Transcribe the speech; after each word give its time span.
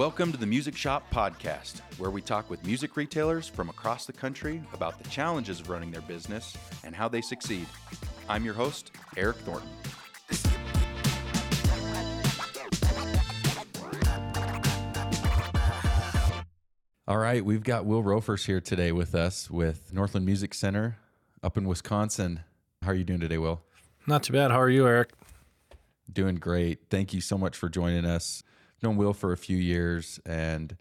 Welcome 0.00 0.32
to 0.32 0.38
the 0.38 0.46
Music 0.46 0.78
Shop 0.78 1.04
Podcast, 1.12 1.80
where 1.98 2.08
we 2.10 2.22
talk 2.22 2.48
with 2.48 2.64
music 2.64 2.96
retailers 2.96 3.46
from 3.46 3.68
across 3.68 4.06
the 4.06 4.14
country 4.14 4.62
about 4.72 4.98
the 4.98 5.06
challenges 5.10 5.60
of 5.60 5.68
running 5.68 5.90
their 5.90 6.00
business 6.00 6.56
and 6.84 6.96
how 6.96 7.06
they 7.06 7.20
succeed. 7.20 7.66
I'm 8.26 8.42
your 8.42 8.54
host, 8.54 8.92
Eric 9.18 9.36
Thornton. 9.36 9.68
All 17.06 17.18
right, 17.18 17.44
we've 17.44 17.62
got 17.62 17.84
Will 17.84 18.02
Roffers 18.02 18.46
here 18.46 18.62
today 18.62 18.92
with 18.92 19.14
us 19.14 19.50
with 19.50 19.92
Northland 19.92 20.24
Music 20.24 20.54
Center 20.54 20.96
up 21.42 21.58
in 21.58 21.68
Wisconsin. 21.68 22.40
How 22.80 22.92
are 22.92 22.94
you 22.94 23.04
doing 23.04 23.20
today, 23.20 23.36
Will? 23.36 23.60
Not 24.06 24.22
too 24.22 24.32
bad. 24.32 24.50
How 24.50 24.62
are 24.62 24.70
you, 24.70 24.86
Eric? 24.86 25.10
Doing 26.10 26.36
great. 26.36 26.88
Thank 26.88 27.12
you 27.12 27.20
so 27.20 27.36
much 27.36 27.54
for 27.54 27.68
joining 27.68 28.06
us. 28.06 28.42
Known 28.82 28.96
Will 28.96 29.12
for 29.12 29.32
a 29.32 29.36
few 29.36 29.56
years 29.56 30.20
and 30.24 30.76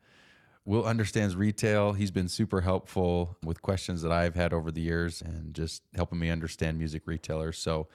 Will 0.65 0.85
understands 0.85 1.35
retail. 1.35 1.93
He's 1.93 2.11
been 2.11 2.27
super 2.27 2.61
helpful 2.61 3.37
with 3.43 3.61
questions 3.61 4.01
that 4.03 4.11
I've 4.11 4.35
had 4.35 4.53
over 4.53 4.71
the 4.71 4.81
years 4.81 5.21
and 5.21 5.53
just 5.53 5.81
helping 5.95 6.19
me 6.19 6.29
understand 6.29 6.77
music 6.77 7.03
retailers. 7.05 7.57
So 7.57 7.87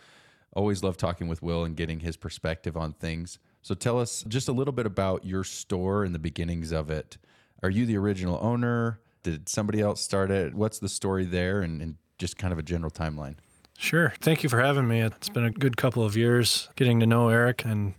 always 0.54 0.82
love 0.82 0.96
talking 0.96 1.28
with 1.28 1.42
Will 1.42 1.64
and 1.64 1.76
getting 1.76 2.00
his 2.00 2.16
perspective 2.16 2.76
on 2.76 2.92
things. 2.92 3.38
So 3.62 3.74
tell 3.74 3.98
us 3.98 4.24
just 4.28 4.48
a 4.48 4.52
little 4.52 4.72
bit 4.72 4.86
about 4.86 5.24
your 5.24 5.44
store 5.44 6.04
and 6.04 6.14
the 6.14 6.18
beginnings 6.18 6.72
of 6.72 6.90
it. 6.90 7.16
Are 7.62 7.70
you 7.70 7.86
the 7.86 7.96
original 7.96 8.38
owner? 8.42 9.00
Did 9.22 9.48
somebody 9.48 9.80
else 9.80 10.00
start 10.00 10.30
it? 10.30 10.54
What's 10.54 10.78
the 10.78 10.88
story 10.88 11.24
there 11.24 11.62
and, 11.62 11.80
and 11.80 11.96
just 12.18 12.36
kind 12.36 12.52
of 12.52 12.58
a 12.58 12.62
general 12.62 12.90
timeline? 12.90 13.36
Sure. 13.78 14.12
Thank 14.20 14.42
you 14.42 14.48
for 14.48 14.60
having 14.60 14.86
me. 14.86 15.00
It's 15.00 15.28
been 15.28 15.44
a 15.44 15.50
good 15.50 15.76
couple 15.76 16.04
of 16.04 16.16
years 16.16 16.68
getting 16.76 17.00
to 17.00 17.06
know 17.06 17.28
Eric 17.28 17.64
and 17.64 17.94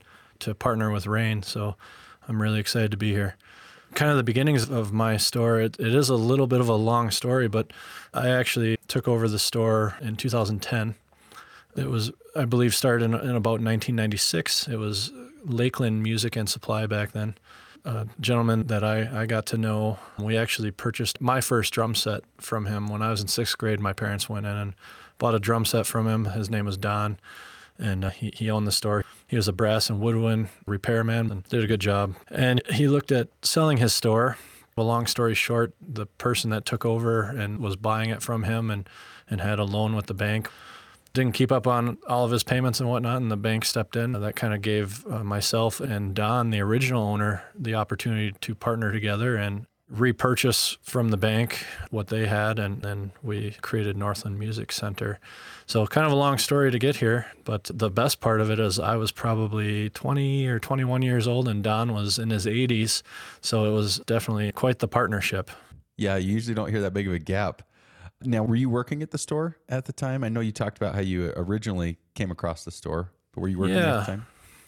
to 0.45 0.53
partner 0.53 0.91
with 0.91 1.07
Rain. 1.07 1.41
So 1.41 1.75
I'm 2.27 2.41
really 2.41 2.59
excited 2.59 2.91
to 2.91 2.97
be 2.97 3.11
here. 3.11 3.35
Kind 3.95 4.11
of 4.11 4.17
the 4.17 4.23
beginnings 4.23 4.69
of 4.69 4.93
my 4.93 5.17
store, 5.17 5.59
it, 5.59 5.79
it 5.79 5.95
is 5.95 6.09
a 6.09 6.15
little 6.15 6.47
bit 6.47 6.61
of 6.61 6.69
a 6.69 6.75
long 6.75 7.09
story, 7.11 7.47
but 7.47 7.71
I 8.13 8.29
actually 8.29 8.77
took 8.87 9.07
over 9.07 9.27
the 9.27 9.39
store 9.39 9.95
in 10.01 10.15
2010. 10.17 10.95
It 11.75 11.89
was, 11.89 12.11
I 12.35 12.45
believe, 12.45 12.75
started 12.75 13.05
in, 13.05 13.13
in 13.13 13.35
about 13.35 13.59
1996. 13.61 14.67
It 14.67 14.77
was 14.77 15.11
Lakeland 15.43 16.03
Music 16.03 16.35
and 16.35 16.47
Supply 16.47 16.85
back 16.85 17.11
then. 17.11 17.35
A 17.85 18.07
gentleman 18.19 18.67
that 18.67 18.83
I, 18.83 19.21
I 19.21 19.25
got 19.25 19.45
to 19.47 19.57
know, 19.57 19.99
we 20.19 20.37
actually 20.37 20.71
purchased 20.71 21.21
my 21.21 21.41
first 21.41 21.73
drum 21.73 21.95
set 21.95 22.23
from 22.37 22.65
him 22.65 22.87
when 22.87 23.01
I 23.01 23.09
was 23.09 23.21
in 23.21 23.27
sixth 23.27 23.57
grade. 23.57 23.79
My 23.79 23.93
parents 23.93 24.29
went 24.29 24.45
in 24.45 24.55
and 24.55 24.73
bought 25.17 25.35
a 25.35 25.39
drum 25.39 25.65
set 25.65 25.85
from 25.85 26.07
him. 26.07 26.25
His 26.25 26.49
name 26.49 26.65
was 26.65 26.77
Don, 26.77 27.17
and 27.79 28.05
uh, 28.05 28.09
he, 28.09 28.31
he 28.35 28.49
owned 28.49 28.67
the 28.67 28.71
store. 28.71 29.03
He 29.27 29.35
was 29.35 29.47
a 29.47 29.53
brass 29.53 29.89
and 29.89 29.99
woodwind 29.99 30.49
repairman 30.65 31.31
and 31.31 31.43
did 31.43 31.63
a 31.63 31.67
good 31.67 31.79
job. 31.79 32.15
And 32.29 32.61
he 32.71 32.87
looked 32.87 33.11
at 33.11 33.29
selling 33.41 33.77
his 33.77 33.93
store. 33.93 34.37
Well, 34.75 34.87
long 34.87 35.07
story 35.07 35.35
short, 35.35 35.73
the 35.81 36.05
person 36.05 36.49
that 36.49 36.65
took 36.65 36.85
over 36.85 37.23
and 37.23 37.59
was 37.59 37.75
buying 37.75 38.09
it 38.09 38.21
from 38.21 38.43
him 38.43 38.69
and, 38.69 38.89
and 39.29 39.41
had 39.41 39.57
a 39.57 39.63
loan 39.63 39.95
with 39.95 40.07
the 40.07 40.13
bank 40.13 40.49
didn't 41.15 41.33
keep 41.33 41.51
up 41.51 41.65
on 41.65 41.97
all 42.07 42.25
of 42.25 42.31
his 42.31 42.43
payments 42.43 42.79
and 42.79 42.87
whatnot, 42.87 43.21
and 43.21 43.31
the 43.31 43.37
bank 43.37 43.65
stepped 43.65 43.95
in. 43.95 44.11
That 44.11 44.35
kind 44.35 44.53
of 44.53 44.61
gave 44.61 45.07
uh, 45.07 45.23
myself 45.23 45.79
and 45.79 46.13
Don, 46.13 46.51
the 46.51 46.59
original 46.59 47.03
owner, 47.03 47.43
the 47.57 47.73
opportunity 47.73 48.35
to 48.41 48.53
partner 48.53 48.91
together 48.91 49.37
and 49.37 49.65
repurchase 49.89 50.77
from 50.81 51.09
the 51.09 51.17
bank 51.17 51.65
what 51.91 52.07
they 52.07 52.25
had, 52.25 52.57
and 52.57 52.81
then 52.81 53.11
we 53.21 53.51
created 53.61 53.95
Northland 53.95 54.39
Music 54.39 54.71
Center. 54.71 55.19
So, 55.67 55.85
kind 55.85 56.05
of 56.05 56.11
a 56.11 56.15
long 56.15 56.37
story 56.37 56.71
to 56.71 56.79
get 56.79 56.97
here, 56.97 57.27
but 57.43 57.69
the 57.73 57.89
best 57.89 58.19
part 58.19 58.41
of 58.41 58.49
it 58.49 58.59
is 58.59 58.79
I 58.79 58.95
was 58.95 59.11
probably 59.11 59.89
20 59.91 60.47
or 60.47 60.59
21 60.59 61.01
years 61.01 61.27
old, 61.27 61.47
and 61.47 61.63
Don 61.63 61.93
was 61.93 62.17
in 62.17 62.29
his 62.29 62.45
80s. 62.45 63.03
So, 63.41 63.65
it 63.65 63.71
was 63.71 63.99
definitely 64.05 64.51
quite 64.51 64.79
the 64.79 64.87
partnership. 64.87 65.51
Yeah, 65.97 66.17
you 66.17 66.33
usually 66.33 66.55
don't 66.55 66.69
hear 66.69 66.81
that 66.81 66.93
big 66.93 67.07
of 67.07 67.13
a 67.13 67.19
gap. 67.19 67.61
Now, 68.21 68.43
were 68.43 68.55
you 68.55 68.69
working 68.69 69.03
at 69.03 69.11
the 69.11 69.17
store 69.17 69.57
at 69.69 69.85
the 69.85 69.93
time? 69.93 70.23
I 70.23 70.29
know 70.29 70.39
you 70.39 70.51
talked 70.51 70.77
about 70.77 70.95
how 70.95 71.01
you 71.01 71.31
originally 71.35 71.97
came 72.15 72.31
across 72.31 72.63
the 72.63 72.71
store, 72.71 73.11
but 73.33 73.41
were 73.41 73.47
you 73.47 73.59
working 73.59 73.75
yeah. 73.75 73.97
at 73.97 73.99
the 73.99 74.05
time? 74.05 74.27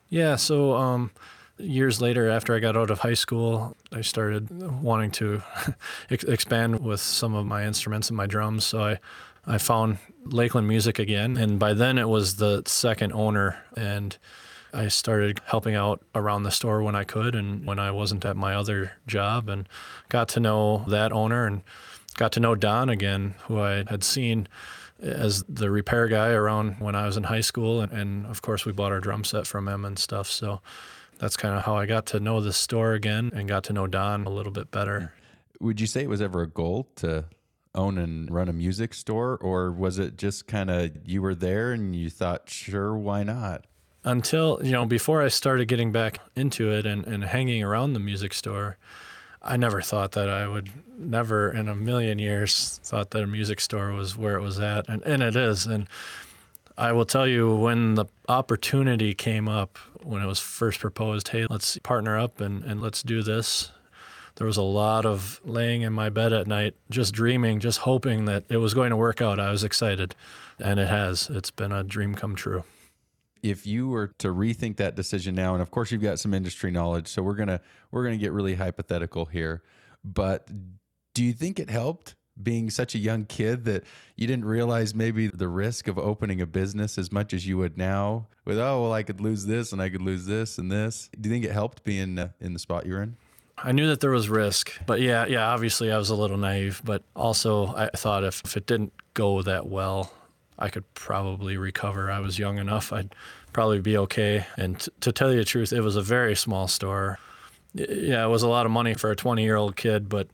Yeah. 0.10 0.36
So, 0.36 0.74
um, 0.74 1.12
years 1.60 2.02
later, 2.02 2.30
after 2.30 2.56
I 2.56 2.60
got 2.60 2.78
out 2.78 2.90
of 2.90 3.00
high 3.00 3.14
school, 3.14 3.76
I 3.92 4.02
started 4.02 4.50
wanting 4.82 5.12
to 5.12 5.44
ex- 6.10 6.24
expand 6.24 6.80
with 6.80 7.00
some 7.00 7.34
of 7.34 7.46
my 7.46 7.66
instruments 7.66 8.10
and 8.10 8.18
my 8.18 8.28
drums. 8.28 8.66
So 8.66 8.82
I, 8.82 9.00
I 9.46 9.58
found 9.58 9.98
Lakeland 10.26 10.68
Music 10.68 11.00
again, 11.00 11.38
and 11.38 11.60
by 11.60 11.74
then 11.74 11.98
it 11.98 12.10
was 12.10 12.36
the 12.36 12.64
second 12.66 13.14
owner, 13.14 13.64
and 13.76 14.18
I 14.74 14.90
started 14.90 15.40
helping 15.46 15.76
out 15.76 16.02
around 16.14 16.44
the 16.44 16.52
store 16.52 16.84
when 16.84 16.96
I 16.96 17.04
could, 17.04 17.36
and 17.36 17.66
when 17.66 17.80
I 17.80 17.92
wasn't 17.92 18.26
at 18.26 18.36
my 18.36 18.54
other 18.54 18.94
job, 19.08 19.50
and 19.50 19.68
got 20.10 20.28
to 20.30 20.40
know 20.40 20.86
that 20.88 21.12
owner 21.12 21.46
and 21.46 21.62
got 22.16 22.32
to 22.34 22.40
know 22.40 22.56
Don 22.56 22.90
again, 22.90 23.36
who 23.48 23.60
I 23.60 23.86
had 23.88 24.04
seen 24.04 24.48
as 25.00 25.44
the 25.44 25.70
repair 25.70 26.08
guy 26.08 26.30
around 26.30 26.80
when 26.80 26.96
I 26.96 27.06
was 27.06 27.18
in 27.18 27.24
high 27.24 27.42
school, 27.42 27.82
and, 27.82 27.92
and 27.92 28.26
of 28.26 28.42
course 28.42 28.66
we 28.66 28.72
bought 28.72 28.92
our 28.92 29.00
drum 29.00 29.24
set 29.24 29.48
from 29.48 29.68
him 29.68 29.86
and 29.86 29.98
stuff. 29.98 30.30
So 30.30 30.62
that's 31.20 31.38
kind 31.38 31.56
of 31.56 31.64
how 31.64 31.76
I 31.76 31.86
got 31.86 32.06
to 32.08 32.20
know 32.20 32.42
the 32.42 32.54
store 32.54 32.94
again 32.94 33.32
and 33.34 33.48
got 33.48 33.64
to 33.66 33.74
know 33.74 33.88
Don 33.88 34.26
a 34.26 34.30
little 34.30 34.52
bit 34.52 34.72
better. 34.72 35.14
Would 35.60 35.82
you 35.82 35.88
say 35.88 36.04
it 36.04 36.10
was 36.10 36.22
ever 36.22 36.42
a 36.42 36.48
goal 36.48 36.88
to 36.98 37.26
own 37.74 37.98
and 37.98 38.30
run 38.32 38.50
a 38.50 38.54
music 38.54 38.94
store, 38.94 39.38
or 39.38 39.72
was 39.72 40.00
it 40.00 40.18
just 40.18 40.48
kind 40.48 40.70
of 40.70 40.92
you 41.06 41.22
were 41.22 41.36
there 41.36 41.72
and 41.72 41.96
you 41.96 42.10
thought, 42.10 42.50
sure, 42.50 42.96
why 42.96 43.24
not? 43.24 43.66
Until, 44.04 44.60
you 44.64 44.72
know, 44.72 44.86
before 44.86 45.22
I 45.22 45.28
started 45.28 45.68
getting 45.68 45.92
back 45.92 46.20
into 46.36 46.72
it 46.72 46.86
and, 46.86 47.06
and 47.06 47.24
hanging 47.24 47.64
around 47.64 47.94
the 47.94 48.00
music 48.00 48.34
store, 48.34 48.78
I 49.42 49.58
never 49.58 49.82
thought 49.82 50.14
that 50.14 50.30
I 50.30 50.48
would 50.48 50.70
never 50.98 51.52
in 51.52 51.68
a 51.68 51.76
million 51.76 52.20
years 52.20 52.80
thought 52.84 53.12
that 53.12 53.24
a 53.24 53.28
music 53.28 53.60
store 53.60 53.92
was 53.92 54.18
where 54.18 54.38
it 54.38 54.42
was 54.42 54.60
at. 54.60 54.88
And, 54.90 55.04
and 55.04 55.22
it 55.22 55.36
is. 55.36 55.66
And 55.66 55.88
I 56.78 56.92
will 56.92 57.06
tell 57.06 57.28
you 57.28 57.56
when 57.56 57.96
the 57.96 58.06
opportunity 58.30 59.16
came 59.16 59.48
up, 59.48 59.80
when 60.04 60.22
it 60.22 60.28
was 60.28 60.40
first 60.40 60.80
proposed, 60.80 61.30
hey, 61.30 61.48
let's 61.50 61.78
partner 61.80 62.20
up 62.20 62.40
and, 62.40 62.64
and 62.64 62.82
let's 62.82 63.02
do 63.02 63.24
this. 63.24 63.72
There 64.36 64.46
was 64.46 64.58
a 64.58 64.62
lot 64.62 65.04
of 65.04 65.42
laying 65.44 65.82
in 65.82 65.92
my 65.94 66.10
bed 66.10 66.32
at 66.32 66.46
night, 66.46 66.76
just 66.92 67.16
dreaming, 67.16 67.60
just 67.60 67.80
hoping 67.80 68.26
that 68.26 68.44
it 68.50 68.58
was 68.58 68.76
going 68.76 68.92
to 68.92 68.96
work 68.96 69.20
out. 69.20 69.40
I 69.40 69.50
was 69.50 69.64
excited, 69.64 70.14
and 70.60 70.80
it 70.80 70.88
has. 70.88 71.28
It's 71.32 71.50
been 71.50 71.72
a 71.72 71.84
dream 71.84 72.14
come 72.14 72.36
true. 72.36 72.64
If 73.42 73.66
you 73.66 73.88
were 73.88 74.14
to 74.20 74.28
rethink 74.28 74.78
that 74.78 74.96
decision 74.96 75.34
now, 75.34 75.54
and 75.54 75.62
of 75.64 75.72
course 75.72 75.92
you've 75.92 76.04
got 76.04 76.20
some 76.20 76.36
industry 76.36 76.70
knowledge, 76.70 77.08
so 77.08 77.24
we're 77.24 77.36
gonna 77.36 77.62
we're 77.90 78.04
gonna 78.04 78.18
get 78.18 78.32
really 78.32 78.56
hypothetical 78.56 79.26
here, 79.26 79.64
but 80.04 80.48
do 81.16 81.24
you 81.24 81.34
think 81.34 81.60
it 81.60 81.72
helped 81.72 82.16
being 82.42 82.70
such 82.70 82.96
a 82.96 82.98
young 82.98 83.26
kid 83.26 83.66
that 83.66 83.84
you 84.16 84.28
didn't 84.28 84.46
realize 84.46 84.94
maybe 84.94 85.28
the 85.28 85.48
risk 85.48 85.88
of 85.88 85.98
opening 85.98 86.42
a 86.42 86.46
business 86.46 86.98
as 86.98 87.12
much 87.12 87.34
as 87.34 87.48
you 87.48 87.58
would 87.58 87.78
now 87.78 88.28
with 88.46 88.58
oh 88.58 88.82
well 88.82 88.94
i 88.94 89.04
could 89.04 89.20
lose 89.22 89.46
this 89.46 89.72
and 89.72 89.82
i 89.82 89.90
could 89.90 90.02
lose 90.02 90.26
this 90.26 90.58
and 90.58 90.72
this 90.72 91.10
do 91.20 91.30
you 91.30 91.34
think 91.34 91.46
it 91.46 91.52
helped 91.52 91.84
being 91.84 92.18
uh, 92.20 92.30
in 92.40 92.54
the 92.54 92.60
spot 92.60 92.86
you're 92.86 93.02
in 93.02 93.16
I 93.60 93.72
knew 93.72 93.88
that 93.88 94.02
there 94.02 94.12
was 94.12 94.30
risk, 94.30 94.72
but 94.86 95.02
yeah, 95.02 95.26
yeah, 95.26 95.50
obviously 95.50 95.92
I 95.92 95.98
was 95.98 96.12
a 96.12 96.16
little 96.16 96.38
naive, 96.38 96.80
but 96.86 97.02
also 97.16 97.74
I 97.76 97.90
thought 97.96 98.24
if, 98.24 98.44
if 98.46 98.56
it 98.56 98.68
didn't 98.68 98.94
go 99.16 99.42
that 99.42 99.68
well, 99.68 100.14
I 100.60 100.70
could 100.70 100.92
probably 100.94 101.58
recover. 101.58 102.12
I 102.12 102.20
was 102.20 102.38
young 102.38 102.60
enough, 102.60 102.94
I'd 102.94 103.16
probably 103.54 103.82
be 103.82 103.98
okay. 103.98 104.46
And 104.58 104.80
t- 104.80 104.92
to 105.02 105.12
tell 105.12 105.32
you 105.32 105.40
the 105.40 105.44
truth, 105.44 105.74
it 105.74 105.82
was 105.82 105.96
a 105.96 106.04
very 106.04 106.36
small 106.36 106.68
store. 106.68 107.18
Yeah, 107.74 108.24
it 108.24 108.30
was 108.30 108.44
a 108.44 108.48
lot 108.48 108.68
of 108.68 108.72
money 108.72 108.94
for 108.94 109.10
a 109.10 109.16
20 109.16 109.44
year 109.44 109.56
old 109.56 109.76
kid, 109.76 110.08
but 110.08 110.28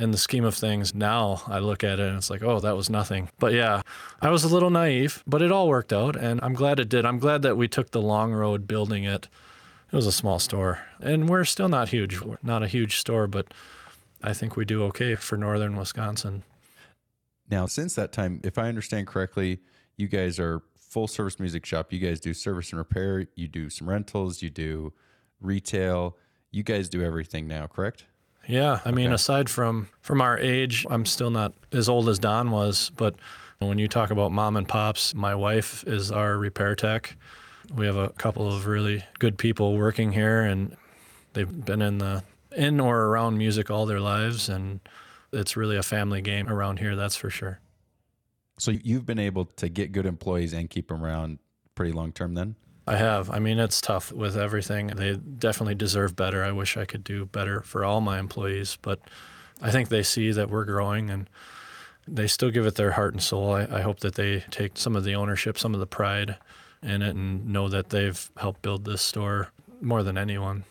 in 0.00 0.12
the 0.12 0.18
scheme 0.18 0.44
of 0.44 0.54
things, 0.54 0.94
now 0.94 1.42
I 1.46 1.58
look 1.58 1.84
at 1.84 2.00
it 2.00 2.08
and 2.08 2.16
it's 2.16 2.30
like, 2.30 2.42
oh, 2.42 2.58
that 2.60 2.76
was 2.76 2.88
nothing. 2.88 3.28
But 3.38 3.52
yeah, 3.52 3.82
I 4.22 4.30
was 4.30 4.44
a 4.44 4.48
little 4.48 4.70
naive, 4.70 5.22
but 5.26 5.42
it 5.42 5.52
all 5.52 5.68
worked 5.68 5.92
out. 5.92 6.16
And 6.16 6.40
I'm 6.42 6.54
glad 6.54 6.80
it 6.80 6.88
did. 6.88 7.04
I'm 7.04 7.18
glad 7.18 7.42
that 7.42 7.56
we 7.56 7.68
took 7.68 7.90
the 7.90 8.00
long 8.00 8.32
road 8.32 8.66
building 8.66 9.04
it. 9.04 9.28
It 9.92 9.96
was 9.96 10.06
a 10.06 10.12
small 10.12 10.38
store, 10.38 10.80
and 11.00 11.28
we're 11.28 11.44
still 11.44 11.68
not 11.68 11.88
huge. 11.88 12.20
We're 12.20 12.38
not 12.44 12.62
a 12.62 12.68
huge 12.68 12.98
store, 12.98 13.26
but 13.26 13.52
I 14.22 14.32
think 14.32 14.56
we 14.56 14.64
do 14.64 14.84
okay 14.84 15.16
for 15.16 15.36
northern 15.36 15.76
Wisconsin. 15.76 16.44
Now, 17.50 17.66
since 17.66 17.96
that 17.96 18.12
time, 18.12 18.40
if 18.44 18.56
I 18.56 18.68
understand 18.68 19.08
correctly, 19.08 19.58
you 19.96 20.06
guys 20.06 20.38
are 20.38 20.62
full 20.78 21.08
service 21.08 21.40
music 21.40 21.66
shop. 21.66 21.92
You 21.92 21.98
guys 21.98 22.20
do 22.20 22.32
service 22.32 22.70
and 22.70 22.78
repair. 22.78 23.26
You 23.34 23.48
do 23.48 23.68
some 23.68 23.88
rentals. 23.88 24.42
You 24.42 24.50
do 24.50 24.92
retail. 25.40 26.16
You 26.52 26.62
guys 26.62 26.88
do 26.88 27.02
everything 27.02 27.48
now, 27.48 27.66
correct? 27.66 28.04
Yeah, 28.50 28.80
I 28.84 28.90
mean, 28.90 29.06
okay. 29.06 29.14
aside 29.14 29.48
from 29.48 29.88
from 30.00 30.20
our 30.20 30.38
age, 30.38 30.86
I'm 30.90 31.06
still 31.06 31.30
not 31.30 31.52
as 31.72 31.88
old 31.88 32.08
as 32.08 32.18
Don 32.18 32.50
was, 32.50 32.90
but 32.96 33.14
when 33.60 33.78
you 33.78 33.88
talk 33.88 34.10
about 34.10 34.32
mom 34.32 34.56
and 34.56 34.66
pops, 34.66 35.14
my 35.14 35.34
wife 35.34 35.84
is 35.86 36.10
our 36.10 36.36
repair 36.36 36.74
tech. 36.74 37.16
We 37.74 37.86
have 37.86 37.96
a 37.96 38.08
couple 38.10 38.52
of 38.52 38.66
really 38.66 39.04
good 39.18 39.38
people 39.38 39.76
working 39.76 40.12
here, 40.12 40.42
and 40.42 40.76
they've 41.34 41.64
been 41.64 41.82
in 41.82 41.98
the 41.98 42.24
in 42.56 42.80
or 42.80 43.06
around 43.06 43.38
music 43.38 43.70
all 43.70 43.86
their 43.86 44.00
lives, 44.00 44.48
and 44.48 44.80
it's 45.32 45.56
really 45.56 45.76
a 45.76 45.82
family 45.82 46.20
game 46.20 46.48
around 46.48 46.78
here. 46.78 46.96
That's 46.96 47.16
for 47.16 47.30
sure. 47.30 47.60
So 48.58 48.72
you've 48.72 49.06
been 49.06 49.18
able 49.18 49.44
to 49.44 49.68
get 49.68 49.92
good 49.92 50.06
employees 50.06 50.52
and 50.52 50.68
keep 50.68 50.88
them 50.88 51.04
around 51.04 51.38
pretty 51.74 51.92
long 51.92 52.12
term, 52.12 52.34
then. 52.34 52.56
I 52.90 52.96
have. 52.96 53.30
I 53.30 53.38
mean, 53.38 53.60
it's 53.60 53.80
tough 53.80 54.10
with 54.10 54.36
everything. 54.36 54.88
They 54.88 55.14
definitely 55.14 55.76
deserve 55.76 56.16
better. 56.16 56.42
I 56.42 56.50
wish 56.50 56.76
I 56.76 56.84
could 56.84 57.04
do 57.04 57.24
better 57.24 57.60
for 57.60 57.84
all 57.84 58.00
my 58.00 58.18
employees, 58.18 58.78
but 58.82 58.98
I 59.62 59.70
think 59.70 59.90
they 59.90 60.02
see 60.02 60.32
that 60.32 60.50
we're 60.50 60.64
growing 60.64 61.08
and 61.08 61.30
they 62.08 62.26
still 62.26 62.50
give 62.50 62.66
it 62.66 62.74
their 62.74 62.90
heart 62.90 63.14
and 63.14 63.22
soul. 63.22 63.52
I, 63.52 63.68
I 63.70 63.80
hope 63.82 64.00
that 64.00 64.16
they 64.16 64.40
take 64.50 64.76
some 64.76 64.96
of 64.96 65.04
the 65.04 65.14
ownership, 65.14 65.56
some 65.56 65.72
of 65.72 65.78
the 65.78 65.86
pride 65.86 66.36
in 66.82 67.00
it, 67.00 67.14
and 67.14 67.46
know 67.46 67.68
that 67.68 67.90
they've 67.90 68.28
helped 68.38 68.60
build 68.60 68.84
this 68.84 69.02
store 69.02 69.52
more 69.80 70.02
than 70.02 70.18
anyone. 70.18 70.64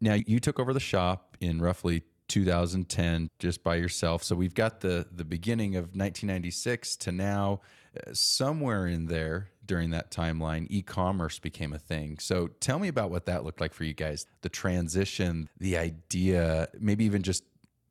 Now, 0.00 0.14
you 0.14 0.40
took 0.40 0.58
over 0.58 0.72
the 0.72 0.80
shop 0.80 1.36
in 1.40 1.62
roughly 1.62 2.02
2010 2.28 3.30
just 3.38 3.62
by 3.62 3.76
yourself. 3.76 4.22
So 4.22 4.34
we've 4.34 4.54
got 4.54 4.80
the 4.80 5.06
the 5.12 5.24
beginning 5.24 5.76
of 5.76 5.84
1996 5.94 6.96
to 6.96 7.12
now 7.12 7.60
uh, 7.96 8.12
somewhere 8.12 8.86
in 8.86 9.06
there 9.06 9.50
during 9.66 9.90
that 9.90 10.10
timeline 10.10 10.66
e-commerce 10.68 11.38
became 11.38 11.72
a 11.72 11.78
thing. 11.78 12.18
So 12.18 12.48
tell 12.60 12.78
me 12.78 12.88
about 12.88 13.10
what 13.10 13.26
that 13.26 13.44
looked 13.44 13.60
like 13.60 13.72
for 13.72 13.84
you 13.84 13.94
guys. 13.94 14.26
The 14.42 14.48
transition, 14.48 15.48
the 15.58 15.78
idea, 15.78 16.68
maybe 16.78 17.04
even 17.04 17.22
just 17.22 17.44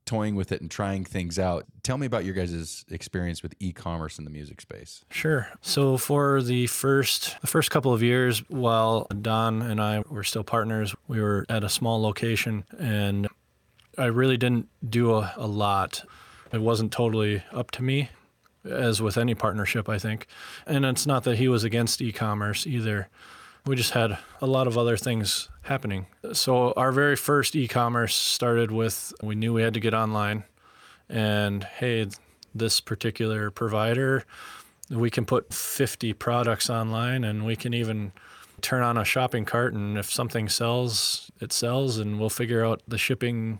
toying 0.06 0.35
with 0.35 0.51
it 0.51 0.62
and 0.62 0.69
trying 0.69 1.06
things 1.06 1.39
out. 1.39 1.65
Tell 1.81 1.97
me 1.97 2.06
about 2.06 2.25
your 2.25 2.33
guys' 2.33 2.85
experience 2.89 3.41
with 3.41 3.53
e-commerce 3.59 4.19
in 4.19 4.25
the 4.25 4.30
music 4.30 4.62
space. 4.62 5.03
Sure. 5.09 5.47
So 5.62 5.97
for 5.97 6.41
the 6.41 6.68
first 6.68 7.39
the 7.41 7.47
first 7.47 7.71
couple 7.71 7.94
of 7.94 8.03
years 8.03 8.39
while 8.50 9.07
Don 9.21 9.62
and 9.62 9.81
I 9.81 10.03
were 10.09 10.24
still 10.24 10.44
partners, 10.44 10.94
we 11.07 11.21
were 11.21 11.45
at 11.50 11.63
a 11.63 11.69
small 11.69 12.01
location 12.01 12.65
and 12.77 13.27
I 13.98 14.06
really 14.06 14.38
didn't 14.38 14.69
do 14.88 15.13
a, 15.13 15.34
a 15.38 15.48
lot. 15.48 16.04
It 16.51 16.62
wasn't 16.62 16.92
totally 16.92 17.44
up 17.51 17.72
to 17.72 17.84
me, 17.84 18.10
as 18.63 19.01
with 19.01 19.18
any 19.18 19.36
partnership, 19.36 19.90
I 19.90 20.00
think. 20.00 20.28
And 20.66 20.86
it's 20.86 21.06
not 21.06 21.24
that 21.25 21.38
he 21.38 21.48
was 21.48 21.63
against 21.63 22.01
e 22.01 22.12
commerce 22.12 22.66
either. 22.66 23.10
We 23.66 23.75
just 23.75 23.92
had 23.92 24.18
a 24.42 24.48
lot 24.48 24.68
of 24.68 24.78
other 24.78 24.98
things 24.98 25.50
happening. 25.63 26.07
So, 26.34 26.74
our 26.74 26.92
very 26.92 27.16
first 27.16 27.56
e 27.56 27.68
commerce 27.68 28.16
started 28.16 28.72
with 28.72 29.13
we 29.22 29.36
knew 29.36 29.54
we 29.54 29.62
had 29.62 29.74
to 29.75 29.80
get 29.80 29.94
online. 29.94 30.44
And 31.10 31.63
hey, 31.63 32.07
this 32.54 32.81
particular 32.81 33.51
provider, 33.51 34.25
we 34.90 35.10
can 35.10 35.25
put 35.25 35.54
50 35.54 36.13
products 36.13 36.69
online 36.69 37.24
and 37.24 37.45
we 37.45 37.56
can 37.56 37.74
even 37.74 38.12
turn 38.62 38.84
on 38.84 38.98
a 38.98 39.06
shopping 39.06 39.45
cart. 39.45 39.74
And 39.74 39.98
if 39.98 40.12
something 40.12 40.50
sells, 40.50 41.31
it 41.40 41.51
sells, 41.51 41.98
and 41.98 42.19
we'll 42.19 42.30
figure 42.30 42.66
out 42.66 42.81
the 42.88 42.98
shipping 42.98 43.60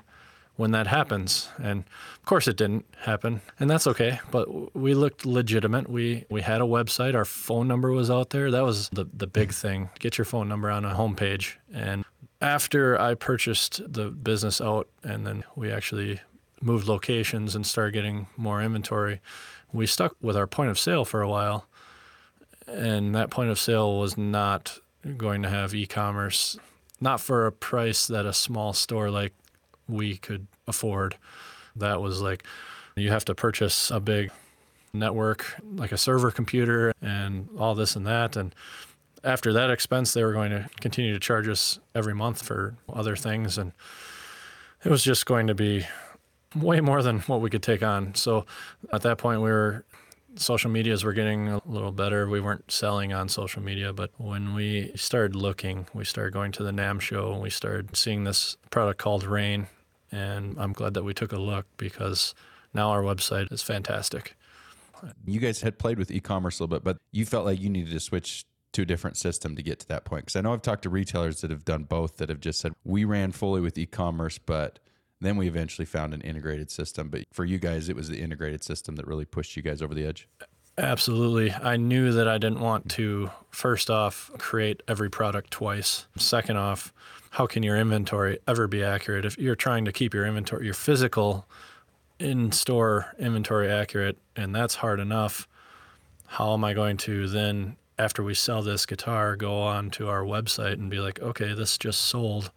when 0.56 0.72
that 0.72 0.88
happens. 0.88 1.50
And 1.62 1.84
of 2.16 2.26
course, 2.26 2.48
it 2.48 2.58
didn't 2.58 2.86
happen, 3.02 3.42
and 3.60 3.70
that's 3.70 3.88
okay. 3.88 4.20
But 4.32 4.76
we 4.76 4.94
looked 4.94 5.26
legitimate. 5.26 5.90
We 5.90 6.26
we 6.30 6.42
had 6.42 6.62
a 6.62 6.66
website. 6.66 7.16
Our 7.16 7.26
phone 7.26 7.68
number 7.68 7.92
was 7.92 8.10
out 8.10 8.30
there. 8.30 8.52
That 8.52 8.64
was 8.64 8.90
the 8.90 9.06
the 9.14 9.28
big 9.28 9.54
thing. 9.54 9.90
Get 10.00 10.18
your 10.18 10.26
phone 10.26 10.48
number 10.48 10.70
on 10.70 10.86
a 10.86 10.96
homepage. 10.96 11.54
And 11.74 12.06
after 12.42 13.00
I 13.00 13.16
purchased 13.16 13.82
the 13.92 14.10
business 14.10 14.62
out, 14.62 14.88
and 15.04 15.26
then 15.26 15.44
we 15.56 15.72
actually 15.72 16.22
moved 16.62 16.88
locations 16.88 17.56
and 17.56 17.66
started 17.66 17.94
getting 17.94 18.28
more 18.38 18.62
inventory, 18.62 19.22
we 19.72 19.86
stuck 19.86 20.16
with 20.22 20.38
our 20.38 20.48
point 20.48 20.70
of 20.70 20.80
sale 20.80 21.04
for 21.04 21.22
a 21.22 21.30
while. 21.30 21.68
And 22.68 23.14
that 23.16 23.30
point 23.30 23.50
of 23.50 23.60
sale 23.60 24.00
was 24.00 24.18
not 24.18 24.80
going 25.18 25.42
to 25.42 25.50
have 25.50 25.76
e-commerce 25.76 26.58
not 27.04 27.20
for 27.20 27.46
a 27.46 27.52
price 27.52 28.08
that 28.08 28.26
a 28.26 28.32
small 28.32 28.72
store 28.72 29.12
like 29.12 29.34
we 29.88 30.18
could 30.18 30.48
afford. 30.68 31.18
That 31.76 32.02
was 32.02 32.22
like 32.22 32.44
you 32.96 33.10
have 33.10 33.26
to 33.26 33.36
purchase 33.36 33.92
a 33.92 34.00
big 34.00 34.32
network, 34.94 35.56
like 35.76 35.92
a 35.92 35.98
server 35.98 36.32
computer, 36.32 36.94
and 37.02 37.50
all 37.58 37.76
this 37.76 37.96
and 37.96 38.06
that. 38.06 38.36
And 38.36 38.54
after 39.24 39.54
that 39.54 39.70
expense, 39.70 40.14
they 40.14 40.24
were 40.24 40.34
going 40.34 40.52
to 40.52 40.70
continue 40.80 41.14
to 41.14 41.20
charge 41.20 41.48
us 41.48 41.80
every 41.96 42.14
month 42.14 42.44
for 42.46 42.76
other 42.92 43.16
things. 43.16 43.58
And 43.58 43.72
it 44.84 44.90
was 44.90 45.04
just 45.04 45.26
going 45.26 45.48
to 45.48 45.56
be 45.56 45.86
way 46.56 46.82
more 46.82 47.02
than 47.02 47.20
what 47.22 47.42
we 47.42 47.50
could 47.50 47.64
take 47.64 47.82
on. 47.82 48.14
So 48.16 48.46
at 48.92 49.02
that 49.02 49.18
point, 49.18 49.42
we 49.42 49.50
were 49.50 49.86
social 50.36 50.70
medias 50.70 51.04
were 51.04 51.14
getting 51.14 51.50
a 51.50 51.62
little 51.66 51.92
better. 51.92 52.28
We 52.28 52.42
weren't 52.42 52.72
selling 52.72 53.14
on 53.14 53.30
social 53.30 53.62
media, 53.62 53.94
but 53.94 54.12
when 54.18 54.54
we 54.54 54.92
started 54.96 55.36
looking, 55.36 55.88
we 55.94 56.06
started 56.06 56.34
going 56.34 56.52
to 56.54 56.64
the 56.64 56.72
NAMM 56.72 57.02
show 57.02 57.34
and 57.34 57.42
we 57.42 57.50
started 57.50 57.96
seeing 57.96 58.24
this 58.24 58.58
product 58.70 59.00
called 59.00 59.24
Rain. 59.24 59.68
And 60.12 60.58
I'm 60.60 60.74
glad 60.74 60.94
that 60.94 61.04
we 61.04 61.14
took 61.14 61.32
a 61.32 61.40
look 61.40 61.66
because 61.78 62.36
now 62.74 62.90
our 62.90 63.02
website 63.02 63.52
is 63.52 63.62
fantastic. 63.62 64.36
You 65.26 65.40
guys 65.40 65.62
had 65.62 65.78
played 65.78 65.98
with 65.98 66.12
e-commerce 66.12 66.60
a 66.60 66.64
little 66.64 66.78
bit, 66.78 66.84
but 66.84 66.98
you 67.12 67.26
felt 67.26 67.46
like 67.46 67.60
you 67.60 67.70
needed 67.70 67.92
to 67.92 68.00
switch 68.00 68.46
to 68.74 68.84
a 68.84 68.86
different 68.86 69.18
system 69.18 69.56
to 69.56 69.64
get 69.64 69.80
to 69.80 69.88
that 69.88 70.06
point. 70.06 70.26
Because 70.26 70.36
I 70.36 70.42
know 70.42 70.54
I've 70.54 70.62
talked 70.62 70.84
to 70.84 70.90
retailers 70.90 71.42
that 71.42 71.52
have 71.52 71.66
done 71.66 71.84
both 71.84 72.18
that 72.18 72.30
have 72.30 72.40
just 72.40 72.60
said 72.60 72.74
we 72.84 73.06
ran 73.06 73.32
fully 73.32 73.62
with 73.62 73.78
e-commerce, 73.78 74.38
but 74.38 74.80
then 75.24 75.38
we 75.38 75.48
eventually 75.48 75.86
found 75.86 76.14
an 76.14 76.22
integrated 76.22 76.70
system. 76.70 77.10
But 77.10 77.24
for 77.32 77.46
you 77.46 77.58
guys, 77.58 77.90
it 77.90 77.96
was 77.96 78.10
the 78.10 78.22
integrated 78.22 78.64
system 78.64 78.96
that 78.98 79.08
really 79.08 79.26
pushed 79.26 79.56
you 79.56 79.62
guys 79.62 79.82
over 79.82 79.94
the 79.94 80.06
edge. 80.06 80.28
Absolutely. 80.78 81.52
I 81.52 81.78
knew 81.78 82.12
that 82.14 82.28
I 82.28 82.40
didn't 82.40 82.60
want 82.60 82.90
to, 82.92 83.30
first 83.52 83.92
off, 83.92 84.32
create 84.40 84.82
every 84.88 85.10
product 85.10 85.52
twice. 85.52 86.08
Second 86.18 86.58
off, 86.58 86.92
how 87.30 87.46
can 87.46 87.62
your 87.62 87.78
inventory 87.78 88.40
ever 88.48 88.68
be 88.68 88.84
accurate? 88.84 89.24
If 89.24 89.38
you're 89.38 89.56
trying 89.56 89.86
to 89.86 89.92
keep 89.92 90.14
your 90.14 90.26
inventory, 90.26 90.66
your 90.66 90.74
physical 90.74 91.46
in 92.20 92.52
store 92.52 93.14
inventory 93.20 93.72
accurate, 93.72 94.18
and 94.36 94.56
that's 94.56 94.76
hard 94.76 95.00
enough, 95.00 95.48
how 96.26 96.54
am 96.54 96.64
I 96.64 96.74
going 96.74 96.98
to 96.98 97.28
then, 97.28 97.78
after 98.00 98.24
we 98.24 98.34
sell 98.34 98.64
this 98.64 98.88
guitar, 98.88 99.36
go 99.36 99.62
on 99.62 99.92
to 99.92 100.10
our 100.10 100.24
website 100.24 100.74
and 100.74 100.90
be 100.90 101.00
like, 101.00 101.22
okay, 101.22 101.54
this 101.54 101.78
just 101.78 102.02
sold? 102.02 102.50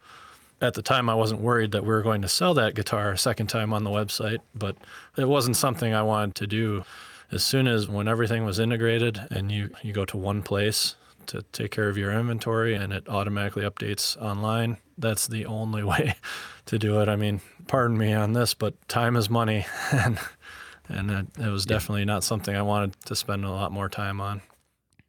At 0.60 0.74
the 0.74 0.82
time, 0.82 1.10
I 1.10 1.14
wasn't 1.14 1.40
worried 1.42 1.72
that 1.72 1.82
we 1.82 1.88
were 1.88 2.02
going 2.02 2.22
to 2.22 2.28
sell 2.28 2.54
that 2.54 2.74
guitar 2.74 3.12
a 3.12 3.18
second 3.18 3.48
time 3.48 3.72
on 3.72 3.84
the 3.84 3.90
website, 3.90 4.38
but 4.54 4.76
it 5.16 5.28
wasn't 5.28 5.56
something 5.56 5.92
I 5.92 6.02
wanted 6.02 6.34
to 6.36 6.46
do 6.46 6.84
as 7.30 7.44
soon 7.44 7.66
as 7.66 7.88
when 7.88 8.08
everything 8.08 8.44
was 8.44 8.58
integrated 8.58 9.20
and 9.30 9.50
you, 9.50 9.70
you 9.82 9.92
go 9.92 10.04
to 10.04 10.16
one 10.16 10.42
place 10.42 10.94
to 11.26 11.42
take 11.52 11.72
care 11.72 11.88
of 11.88 11.98
your 11.98 12.12
inventory 12.12 12.74
and 12.74 12.92
it 12.92 13.08
automatically 13.08 13.64
updates 13.64 14.20
online, 14.22 14.76
that's 14.96 15.26
the 15.26 15.44
only 15.44 15.82
way 15.84 16.14
to 16.66 16.78
do 16.78 17.00
it. 17.00 17.08
I 17.08 17.16
mean, 17.16 17.40
pardon 17.66 17.98
me 17.98 18.12
on 18.12 18.32
this, 18.32 18.54
but 18.54 18.74
time 18.88 19.16
is 19.16 19.28
money. 19.28 19.66
and 19.92 20.18
and 20.88 21.10
it, 21.10 21.26
it 21.40 21.48
was 21.48 21.66
definitely 21.66 22.04
not 22.04 22.22
something 22.22 22.54
I 22.54 22.62
wanted 22.62 22.94
to 23.06 23.16
spend 23.16 23.44
a 23.44 23.50
lot 23.50 23.72
more 23.72 23.88
time 23.88 24.20
on. 24.20 24.40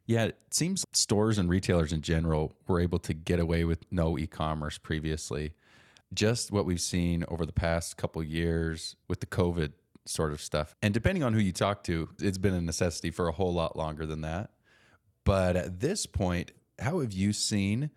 Yeah, 0.08 0.24
it 0.24 0.38
seems 0.50 0.86
stores 0.94 1.36
and 1.36 1.50
retailers 1.50 1.92
in 1.92 2.00
general 2.00 2.56
were 2.66 2.80
able 2.80 2.98
to 3.00 3.12
get 3.12 3.38
away 3.38 3.64
with 3.64 3.84
no 3.92 4.18
e-commerce 4.18 4.78
previously. 4.78 5.52
Just 6.14 6.50
what 6.50 6.64
we've 6.64 6.80
seen 6.80 7.26
over 7.28 7.44
the 7.44 7.52
past 7.52 7.98
couple 7.98 8.22
years 8.22 8.96
with 9.06 9.20
the 9.20 9.26
COVID 9.26 9.72
sort 10.06 10.32
of 10.32 10.40
stuff. 10.40 10.74
And 10.80 10.94
depending 10.94 11.22
on 11.22 11.34
who 11.34 11.40
you 11.40 11.52
talk 11.52 11.84
to, 11.84 12.08
it's 12.22 12.38
been 12.38 12.54
a 12.54 12.60
necessity 12.62 13.10
for 13.10 13.28
a 13.28 13.32
whole 13.32 13.52
lot 13.52 13.76
longer 13.76 14.06
than 14.06 14.22
that. 14.22 14.52
But 15.24 15.56
at 15.56 15.80
this 15.80 16.06
point, 16.06 16.52
how 16.78 17.00
have 17.00 17.12
you 17.12 17.34
seen 17.34 17.90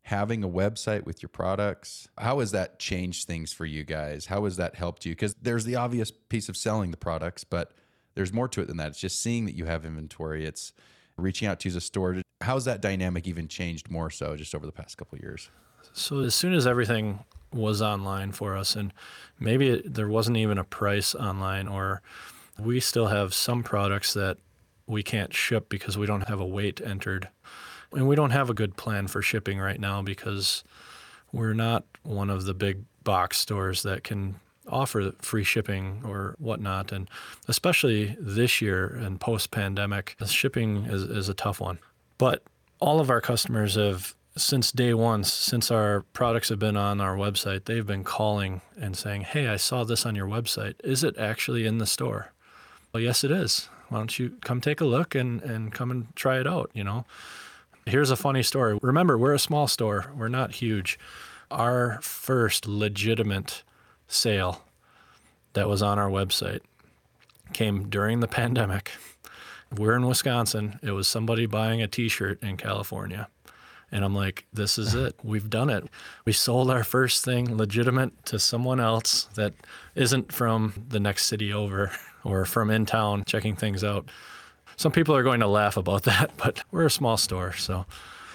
having 0.00 0.42
a 0.42 0.48
website 0.48 1.04
with 1.04 1.22
your 1.22 1.28
products? 1.28 2.08
How 2.18 2.40
has 2.40 2.50
that 2.50 2.80
changed 2.80 3.28
things 3.28 3.52
for 3.52 3.66
you 3.66 3.84
guys? 3.84 4.26
How 4.26 4.42
has 4.44 4.56
that 4.56 4.74
helped 4.74 5.06
you? 5.06 5.12
Because 5.12 5.36
there's 5.40 5.64
the 5.64 5.76
obvious 5.76 6.10
piece 6.10 6.48
of 6.48 6.56
selling 6.56 6.90
the 6.90 6.96
products, 6.96 7.44
but 7.44 7.70
there's 8.16 8.32
more 8.32 8.48
to 8.48 8.62
it 8.62 8.66
than 8.66 8.78
that. 8.78 8.88
It's 8.88 8.98
just 8.98 9.22
seeing 9.22 9.44
that 9.44 9.54
you 9.54 9.66
have 9.66 9.84
inventory. 9.84 10.44
It's 10.44 10.72
reaching 11.16 11.48
out 11.48 11.60
to 11.60 11.68
a 11.76 11.80
store. 11.80 12.22
How's 12.40 12.64
that 12.64 12.80
dynamic 12.80 13.26
even 13.26 13.48
changed 13.48 13.90
more 13.90 14.10
so 14.10 14.36
just 14.36 14.54
over 14.54 14.66
the 14.66 14.72
past 14.72 14.96
couple 14.96 15.18
years? 15.18 15.50
So 15.92 16.20
as 16.20 16.34
soon 16.34 16.54
as 16.54 16.66
everything 16.66 17.24
was 17.52 17.82
online 17.82 18.32
for 18.32 18.56
us, 18.56 18.74
and 18.76 18.92
maybe 19.38 19.68
it, 19.68 19.94
there 19.94 20.08
wasn't 20.08 20.38
even 20.38 20.58
a 20.58 20.64
price 20.64 21.14
online, 21.14 21.68
or 21.68 22.02
we 22.58 22.80
still 22.80 23.08
have 23.08 23.34
some 23.34 23.62
products 23.62 24.14
that 24.14 24.38
we 24.86 25.02
can't 25.02 25.34
ship 25.34 25.68
because 25.68 25.96
we 25.96 26.06
don't 26.06 26.28
have 26.28 26.40
a 26.40 26.46
weight 26.46 26.80
entered. 26.80 27.28
And 27.92 28.08
we 28.08 28.16
don't 28.16 28.30
have 28.30 28.48
a 28.48 28.54
good 28.54 28.76
plan 28.76 29.06
for 29.06 29.20
shipping 29.20 29.58
right 29.58 29.78
now 29.78 30.00
because 30.00 30.64
we're 31.30 31.52
not 31.52 31.84
one 32.02 32.30
of 32.30 32.44
the 32.44 32.54
big 32.54 32.84
box 33.04 33.38
stores 33.38 33.82
that 33.82 34.02
can 34.02 34.36
offer 34.72 35.12
free 35.20 35.44
shipping 35.44 36.02
or 36.04 36.34
whatnot. 36.38 36.90
And 36.90 37.08
especially 37.48 38.16
this 38.18 38.60
year 38.60 38.86
and 38.86 39.20
post 39.20 39.50
pandemic, 39.50 40.16
shipping 40.26 40.86
is, 40.86 41.02
is 41.02 41.28
a 41.28 41.34
tough 41.34 41.60
one. 41.60 41.78
But 42.18 42.42
all 42.80 42.98
of 42.98 43.10
our 43.10 43.20
customers 43.20 43.76
have 43.76 44.14
since 44.36 44.72
day 44.72 44.94
one, 44.94 45.24
since 45.24 45.70
our 45.70 46.02
products 46.14 46.48
have 46.48 46.58
been 46.58 46.76
on 46.76 47.00
our 47.00 47.16
website, 47.16 47.66
they've 47.66 47.86
been 47.86 48.04
calling 48.04 48.62
and 48.80 48.96
saying, 48.96 49.22
Hey, 49.22 49.46
I 49.46 49.56
saw 49.56 49.84
this 49.84 50.06
on 50.06 50.14
your 50.14 50.26
website. 50.26 50.74
Is 50.82 51.04
it 51.04 51.18
actually 51.18 51.66
in 51.66 51.78
the 51.78 51.86
store? 51.86 52.32
Well, 52.92 53.02
yes, 53.02 53.24
it 53.24 53.30
is. 53.30 53.68
Why 53.88 53.98
don't 53.98 54.18
you 54.18 54.36
come 54.40 54.60
take 54.60 54.80
a 54.80 54.86
look 54.86 55.14
and, 55.14 55.42
and 55.42 55.72
come 55.72 55.90
and 55.90 56.14
try 56.16 56.40
it 56.40 56.46
out? 56.46 56.70
You 56.72 56.84
know, 56.84 57.04
here's 57.84 58.10
a 58.10 58.16
funny 58.16 58.42
story. 58.42 58.78
Remember, 58.80 59.18
we're 59.18 59.34
a 59.34 59.38
small 59.38 59.68
store, 59.68 60.10
we're 60.16 60.28
not 60.28 60.52
huge. 60.52 60.98
Our 61.50 62.00
first 62.00 62.66
legitimate 62.66 63.62
sale 64.12 64.62
that 65.54 65.68
was 65.68 65.82
on 65.82 65.98
our 65.98 66.08
website 66.10 66.60
came 67.52 67.88
during 67.88 68.20
the 68.20 68.28
pandemic. 68.28 68.92
We're 69.76 69.96
in 69.96 70.06
Wisconsin. 70.06 70.78
It 70.82 70.92
was 70.92 71.08
somebody 71.08 71.46
buying 71.46 71.80
a 71.82 71.88
t 71.88 72.08
shirt 72.08 72.42
in 72.42 72.56
California 72.56 73.28
And 73.90 74.04
I'm 74.04 74.14
like, 74.14 74.46
this 74.52 74.78
is 74.78 74.94
it. 74.94 75.14
We've 75.22 75.50
done 75.50 75.70
it. 75.70 75.84
We 76.24 76.32
sold 76.32 76.70
our 76.70 76.84
first 76.84 77.24
thing 77.24 77.56
legitimate 77.56 78.24
to 78.26 78.38
someone 78.38 78.80
else 78.80 79.24
that 79.34 79.54
isn't 79.94 80.32
from 80.32 80.86
the 80.88 81.00
next 81.00 81.26
city 81.26 81.52
over 81.52 81.92
or 82.24 82.44
from 82.44 82.70
in 82.70 82.86
town 82.86 83.24
checking 83.26 83.56
things 83.56 83.84
out. 83.84 84.08
Some 84.76 84.92
people 84.92 85.14
are 85.14 85.22
going 85.22 85.40
to 85.40 85.46
laugh 85.46 85.76
about 85.76 86.02
that, 86.04 86.30
but 86.36 86.62
we're 86.70 86.86
a 86.86 86.90
small 86.90 87.16
store. 87.16 87.52
So, 87.54 87.86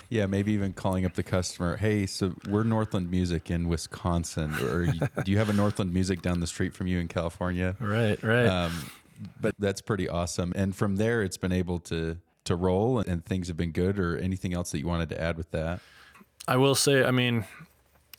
Yeah, 0.09 0.25
maybe 0.25 0.53
even 0.53 0.73
calling 0.73 1.05
up 1.05 1.15
the 1.15 1.23
customer. 1.23 1.75
Hey, 1.75 2.05
so 2.05 2.33
we're 2.47 2.63
Northland 2.63 3.11
Music 3.11 3.51
in 3.51 3.67
Wisconsin, 3.67 4.53
or 4.55 4.85
do 5.23 5.31
you 5.31 5.37
have 5.37 5.49
a 5.49 5.53
Northland 5.53 5.93
Music 5.93 6.21
down 6.21 6.39
the 6.39 6.47
street 6.47 6.73
from 6.73 6.87
you 6.87 6.99
in 6.99 7.07
California? 7.07 7.75
right, 7.79 8.21
right. 8.23 8.47
Um, 8.47 8.71
but 9.41 9.53
that's 9.59 9.81
pretty 9.81 10.07
awesome. 10.07 10.53
And 10.55 10.75
from 10.75 10.95
there, 10.95 11.23
it's 11.23 11.37
been 11.37 11.51
able 11.51 11.79
to 11.81 12.17
to 12.45 12.55
roll, 12.55 12.99
and 12.99 13.25
things 13.25 13.49
have 13.49 13.57
been 13.57 13.71
good. 13.71 13.99
Or 13.99 14.17
anything 14.17 14.53
else 14.53 14.71
that 14.71 14.79
you 14.79 14.87
wanted 14.87 15.09
to 15.09 15.21
add 15.21 15.37
with 15.37 15.51
that? 15.51 15.81
I 16.47 16.55
will 16.55 16.75
say, 16.75 17.03
I 17.03 17.11
mean, 17.11 17.45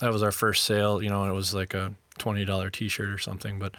that 0.00 0.12
was 0.12 0.23
our 0.23 0.33
first 0.33 0.64
sale, 0.64 1.02
you 1.02 1.09
know, 1.09 1.23
and 1.23 1.30
it 1.30 1.35
was 1.35 1.54
like 1.54 1.73
a 1.73 1.95
$20 2.18 2.73
t 2.73 2.88
shirt 2.88 3.09
or 3.09 3.18
something. 3.18 3.59
But 3.59 3.76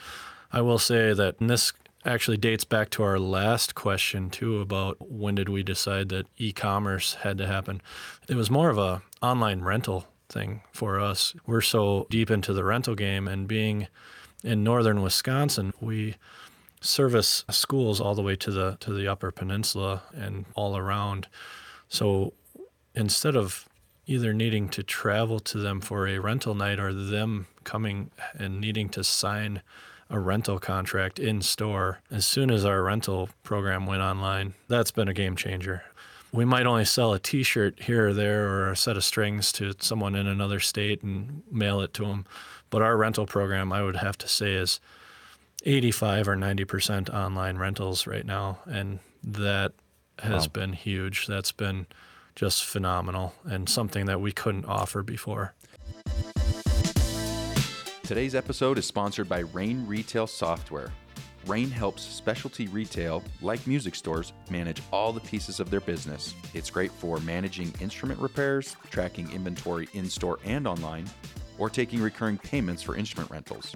I 0.52 0.62
will 0.62 0.80
say 0.80 1.14
that 1.14 1.40
and 1.40 1.50
this 1.50 1.72
actually 2.06 2.38
dates 2.38 2.64
back 2.64 2.90
to 2.92 3.04
our 3.04 3.20
last 3.20 3.76
question, 3.76 4.30
too, 4.30 4.62
about 4.62 4.98
when 5.00 5.36
did 5.36 5.50
we 5.50 5.64
decide 5.64 6.10
that 6.10 6.28
e 6.38 6.52
commerce 6.52 7.16
had 7.16 7.38
to 7.38 7.48
happen. 7.48 7.82
It 8.28 8.36
was 8.36 8.50
more 8.50 8.70
of 8.70 8.78
a 8.78 9.02
online 9.22 9.62
rental 9.62 10.08
thing 10.30 10.62
for 10.72 11.00
us. 11.00 11.34
We're 11.46 11.62
so 11.62 12.08
deep 12.10 12.32
into 12.32 12.54
the 12.54 12.64
rental 12.64 12.96
game, 12.96 13.28
and 13.28 13.48
being 13.48 13.88
in 14.44 14.64
northern 14.64 15.02
Wisconsin, 15.02 15.74
we 15.82 16.16
service 16.82 17.44
schools 17.50 18.00
all 18.00 18.16
the 18.16 18.22
way 18.22 18.36
to 18.38 18.52
the 18.52 18.78
to 18.80 18.94
the 18.94 19.08
upper 19.08 19.32
peninsula 19.32 20.04
and 20.14 20.46
all 20.56 20.78
around. 20.78 21.28
So 21.90 22.34
instead 22.96 23.36
of 23.36 23.68
either 24.06 24.34
needing 24.34 24.70
to 24.70 24.82
travel 24.82 25.40
to 25.40 25.58
them 25.60 25.82
for 25.82 26.08
a 26.08 26.20
rental 26.20 26.56
night 26.56 26.80
or 26.80 26.94
them 26.94 27.48
coming 27.64 28.10
and 28.34 28.60
needing 28.60 28.90
to 28.90 29.04
sign 29.04 29.62
a 30.10 30.20
rental 30.20 30.60
contract 30.60 31.20
in 31.20 31.42
store 31.42 32.00
as 32.12 32.26
soon 32.26 32.50
as 32.50 32.66
our 32.66 32.82
rental 32.84 33.30
program 33.44 33.86
went 33.86 34.02
online. 34.02 34.54
That's 34.68 34.92
been 34.92 35.08
a 35.08 35.14
game 35.14 35.36
changer. 35.36 35.84
We 36.32 36.46
might 36.46 36.66
only 36.66 36.86
sell 36.86 37.14
a 37.14 37.20
t-shirt 37.20 37.82
here 37.84 38.10
or 38.10 38.14
there 38.14 38.48
or 38.48 38.72
a 38.72 38.76
set 38.78 38.98
of 38.98 39.04
strings 39.04 39.52
to 39.54 39.74
someone 39.80 40.16
in 40.16 40.28
another 40.28 40.60
state 40.60 41.02
and 41.04 41.42
mail 41.52 41.82
it 41.82 41.94
to 41.96 42.06
them 42.06 42.26
but 42.70 42.84
our 42.84 42.96
rental 42.96 43.26
program 43.26 43.74
i 43.74 43.82
would 43.82 43.96
have 43.96 44.16
to 44.20 44.28
say 44.28 44.54
is 44.54 44.80
85 45.66 46.28
or 46.28 46.36
90% 46.36 47.12
online 47.12 47.58
rentals 47.58 48.06
right 48.06 48.26
now 48.26 48.60
and 48.70 49.00
that 49.24 49.72
has 50.20 50.44
Wow. 50.48 50.52
been 50.54 50.74
huge. 50.74 51.26
That's 51.28 51.52
been 51.52 51.88
just 52.36 52.64
phenomenal 52.64 53.34
and 53.44 53.68
something 53.68 54.06
that 54.06 54.22
we 54.22 54.32
couldn't 54.32 54.66
offer 54.66 55.02
before 55.02 55.54
Today's 58.10 58.34
episode 58.34 58.80
is 58.80 58.88
sponsored 58.88 59.30
by 59.30 59.42
Rain 59.42 59.86
Retail 59.86 60.26
Software. 60.26 60.92
Rain 61.46 61.70
helps 61.70 62.02
specialty 62.02 62.68
retail, 62.70 63.24
like 63.40 63.68
music 63.68 63.94
stores, 63.94 64.34
manage 64.50 64.82
all 64.92 65.14
the 65.14 65.20
pieces 65.20 65.60
of 65.60 65.70
their 65.70 65.80
business. 65.80 66.34
It's 66.56 66.72
great 66.72 66.92
for 66.92 67.20
managing 67.20 67.72
instrument 67.80 68.20
repairs, 68.20 68.76
tracking 68.90 69.32
inventory 69.32 69.90
in 69.94 70.10
store 70.10 70.40
and 70.44 70.66
online, 70.66 71.08
or 71.60 71.70
taking 71.70 72.02
recurring 72.02 72.40
payments 72.40 72.82
for 72.82 72.96
instrument 72.96 73.30
rentals. 73.30 73.76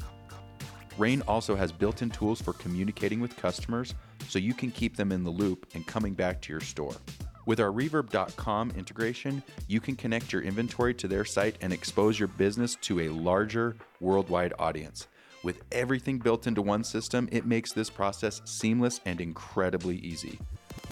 Rain 0.97 1.21
also 1.27 1.55
has 1.55 1.71
built 1.71 2.01
in 2.01 2.09
tools 2.09 2.41
for 2.41 2.53
communicating 2.53 3.19
with 3.19 3.37
customers 3.37 3.93
so 4.29 4.39
you 4.39 4.55
can 4.55 4.71
keep 4.71 4.97
them 4.97 5.11
in 5.11 5.23
the 5.23 5.29
loop 5.29 5.67
and 5.75 5.85
coming 5.85 6.15
back 6.15 6.41
to 6.41 6.51
your 6.51 6.59
store. 6.59 6.95
With 7.45 7.59
our 7.59 7.71
Reverb.com 7.71 8.71
integration, 8.71 9.43
you 9.67 9.81
can 9.81 9.95
connect 9.95 10.31
your 10.31 10.41
inventory 10.41 10.93
to 10.95 11.07
their 11.07 11.25
site 11.25 11.57
and 11.61 11.73
expose 11.73 12.17
your 12.17 12.29
business 12.29 12.75
to 12.81 13.01
a 13.01 13.09
larger 13.09 13.75
worldwide 13.99 14.53
audience. 14.59 15.07
With 15.43 15.61
everything 15.73 16.19
built 16.19 16.47
into 16.47 16.61
one 16.61 16.85
system, 16.85 17.27
it 17.31 17.45
makes 17.45 17.73
this 17.73 17.89
process 17.89 18.41
seamless 18.45 19.01
and 19.05 19.19
incredibly 19.19 19.97
easy. 19.97 20.39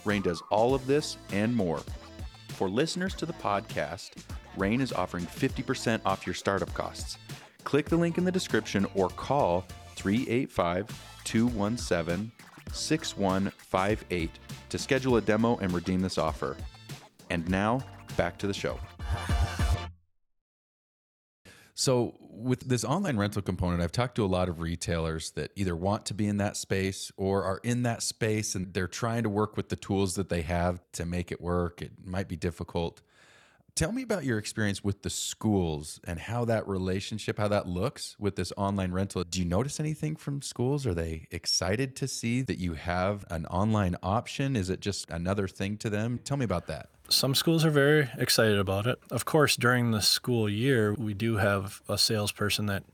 Rain 0.04 0.20
does 0.20 0.42
all 0.50 0.74
of 0.74 0.86
this 0.86 1.16
and 1.32 1.56
more. 1.56 1.80
For 2.48 2.68
listeners 2.68 3.14
to 3.14 3.26
the 3.26 3.32
podcast, 3.32 4.10
Rain 4.58 4.82
is 4.82 4.92
offering 4.92 5.24
50% 5.24 6.02
off 6.04 6.26
your 6.26 6.34
startup 6.34 6.72
costs. 6.74 7.16
Click 7.64 7.88
the 7.88 7.96
link 7.96 8.18
in 8.18 8.24
the 8.24 8.32
description 8.32 8.86
or 8.94 9.08
call 9.08 9.64
385 9.96 10.86
217 11.24 12.30
6158 12.72 14.30
to 14.68 14.78
schedule 14.78 15.16
a 15.16 15.20
demo 15.20 15.56
and 15.58 15.72
redeem 15.72 16.00
this 16.00 16.18
offer. 16.18 16.56
And 17.30 17.48
now, 17.48 17.84
back 18.16 18.38
to 18.38 18.46
the 18.46 18.54
show. 18.54 18.78
So, 21.74 22.14
with 22.20 22.60
this 22.68 22.84
online 22.84 23.16
rental 23.16 23.42
component, 23.42 23.82
I've 23.82 23.92
talked 23.92 24.16
to 24.16 24.24
a 24.24 24.26
lot 24.26 24.48
of 24.48 24.60
retailers 24.60 25.30
that 25.32 25.52
either 25.56 25.76
want 25.76 26.06
to 26.06 26.14
be 26.14 26.26
in 26.26 26.38
that 26.38 26.56
space 26.56 27.12
or 27.16 27.44
are 27.44 27.60
in 27.62 27.82
that 27.82 28.02
space 28.02 28.54
and 28.54 28.72
they're 28.72 28.86
trying 28.86 29.22
to 29.22 29.28
work 29.28 29.56
with 29.56 29.68
the 29.68 29.76
tools 29.76 30.14
that 30.14 30.28
they 30.28 30.42
have 30.42 30.80
to 30.92 31.06
make 31.06 31.32
it 31.32 31.40
work. 31.40 31.82
It 31.82 31.92
might 32.04 32.28
be 32.28 32.36
difficult. 32.36 33.00
Tell 33.74 33.90
me 33.90 34.02
about 34.02 34.24
your 34.24 34.36
experience 34.36 34.84
with 34.84 35.00
the 35.00 35.08
schools 35.08 35.98
and 36.04 36.18
how 36.18 36.44
that 36.44 36.68
relationship, 36.68 37.38
how 37.38 37.48
that 37.48 37.66
looks 37.66 38.14
with 38.18 38.36
this 38.36 38.52
online 38.58 38.92
rental. 38.92 39.24
Do 39.24 39.38
you 39.38 39.46
notice 39.46 39.80
anything 39.80 40.14
from 40.14 40.42
schools? 40.42 40.86
Are 40.86 40.92
they 40.92 41.26
excited 41.30 41.96
to 41.96 42.06
see 42.06 42.42
that 42.42 42.58
you 42.58 42.74
have 42.74 43.24
an 43.30 43.46
online 43.46 43.96
option? 44.02 44.56
Is 44.56 44.68
it 44.68 44.80
just 44.80 45.10
another 45.10 45.48
thing 45.48 45.78
to 45.78 45.88
them? 45.88 46.20
Tell 46.22 46.36
me 46.36 46.44
about 46.44 46.66
that. 46.66 46.90
Some 47.08 47.34
schools 47.34 47.64
are 47.64 47.70
very 47.70 48.10
excited 48.18 48.58
about 48.58 48.86
it. 48.86 48.98
Of 49.10 49.24
course, 49.24 49.56
during 49.56 49.90
the 49.90 50.02
school 50.02 50.50
year, 50.50 50.92
we 50.92 51.14
do 51.14 51.36
have 51.36 51.80
a 51.88 51.96
salesperson 51.96 52.66
that 52.66 52.84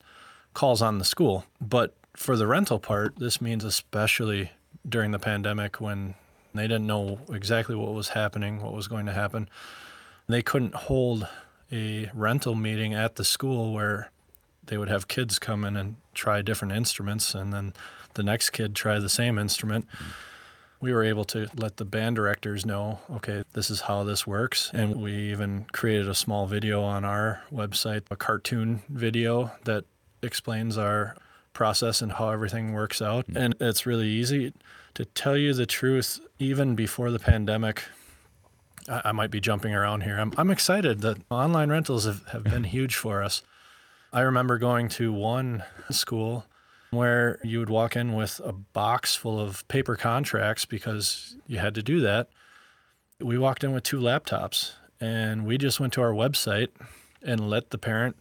calls 0.55 0.81
on 0.81 0.99
the 0.99 1.05
school. 1.05 1.45
But 1.61 1.97
for 2.15 2.37
the 2.37 2.47
rental 2.47 2.79
part, 2.79 3.17
this 3.19 3.41
means 3.41 3.65
especially 3.65 4.53
during 4.89 5.11
the 5.11 5.19
pandemic 5.19 5.81
when 5.81 6.15
they 6.55 6.69
didn't 6.69 6.87
know 6.87 7.19
exactly 7.33 7.75
what 7.75 7.95
was 7.95 8.11
happening, 8.11 8.63
what 8.63 8.75
was 8.75 8.87
going 8.87 9.07
to 9.07 9.13
happen. 9.13 9.49
They 10.29 10.43
couldn't 10.43 10.75
hold 10.75 11.27
a 11.73 12.11
rental 12.15 12.55
meeting 12.55 12.95
at 12.95 13.17
the 13.17 13.25
school 13.25 13.73
where 13.73 14.11
they 14.65 14.79
would 14.79 14.89
have 14.89 15.09
kids 15.09 15.39
come 15.39 15.65
in 15.65 15.77
and 15.77 15.97
try 16.15 16.43
different 16.43 16.75
instruments 16.75 17.35
and 17.35 17.53
then 17.53 17.73
the 18.15 18.23
next 18.23 18.51
kid 18.51 18.75
try 18.75 18.99
the 18.99 19.09
same 19.09 19.39
instrument 19.39 19.87
we 20.81 20.93
were 20.93 21.03
able 21.03 21.25
to 21.25 21.49
let 21.57 21.77
the 21.77 21.85
band 21.85 22.17
directors 22.17 22.65
know, 22.65 23.01
okay, 23.11 23.43
this 23.53 23.71
is 23.71 23.83
how 23.83 24.05
this 24.05 24.27
works. 24.27 24.71
And 24.73 24.97
we 24.97 25.13
even 25.13 25.67
created 25.73 26.09
a 26.09 26.15
small 26.15 26.47
video 26.47 26.83
on 26.83 27.05
our 27.05 27.43
website, 27.53 28.03
a 28.11 28.17
cartoon 28.17 28.83
video 28.89 29.51
that 29.65 29.85
explains 30.23 30.79
our 30.79 31.17
process 31.53 32.01
and 32.01 32.13
how 32.13 32.31
everything 32.31 32.73
works 32.73 33.03
out. 33.03 33.27
Mm. 33.27 33.37
And 33.37 33.55
it's 33.61 33.87
really 33.87 34.09
easy. 34.09 34.53
To 34.95 35.05
tell 35.05 35.37
you 35.37 35.53
the 35.53 35.67
truth, 35.67 36.21
even 36.39 36.75
before 36.75 37.11
the 37.11 37.19
pandemic, 37.19 37.85
I, 38.89 39.03
I 39.07 39.13
might 39.13 39.31
be 39.31 39.41
jumping 39.41 39.75
around 39.75 40.03
here. 40.03 40.19
I'm, 40.19 40.33
I'm 40.37 40.51
excited 40.51 41.01
that 41.03 41.19
online 41.31 41.71
rentals 41.71 42.05
have, 42.05 42.25
have 42.29 42.45
been 42.45 42.65
huge 42.65 42.97
for 42.97 43.23
us. 43.23 43.43
I 44.13 44.21
remember 44.21 44.59
going 44.59 44.89
to 44.91 45.13
one 45.13 45.65
school 45.91 46.47
where 46.91 47.39
you 47.45 47.59
would 47.59 47.69
walk 47.69 47.97
in 47.97 48.15
with 48.15 48.41
a 48.43 48.53
box 48.53 49.15
full 49.15 49.39
of 49.39 49.67
paper 49.69 49.97
contracts 49.97 50.65
because 50.65 51.37
you 51.47 51.59
had 51.59 51.75
to 51.75 51.83
do 51.83 52.01
that. 52.01 52.29
We 53.21 53.37
walked 53.37 53.65
in 53.65 53.73
with 53.73 53.83
two 53.83 54.01
laptops 54.01 54.73
and 55.01 55.45
we 55.45 55.59
just 55.59 55.81
went 55.81 55.93
to 55.95 56.03
our 56.03 56.13
website 56.13 56.69
and 57.23 57.51
let 57.51 57.71
the 57.71 57.79
parent 57.79 58.17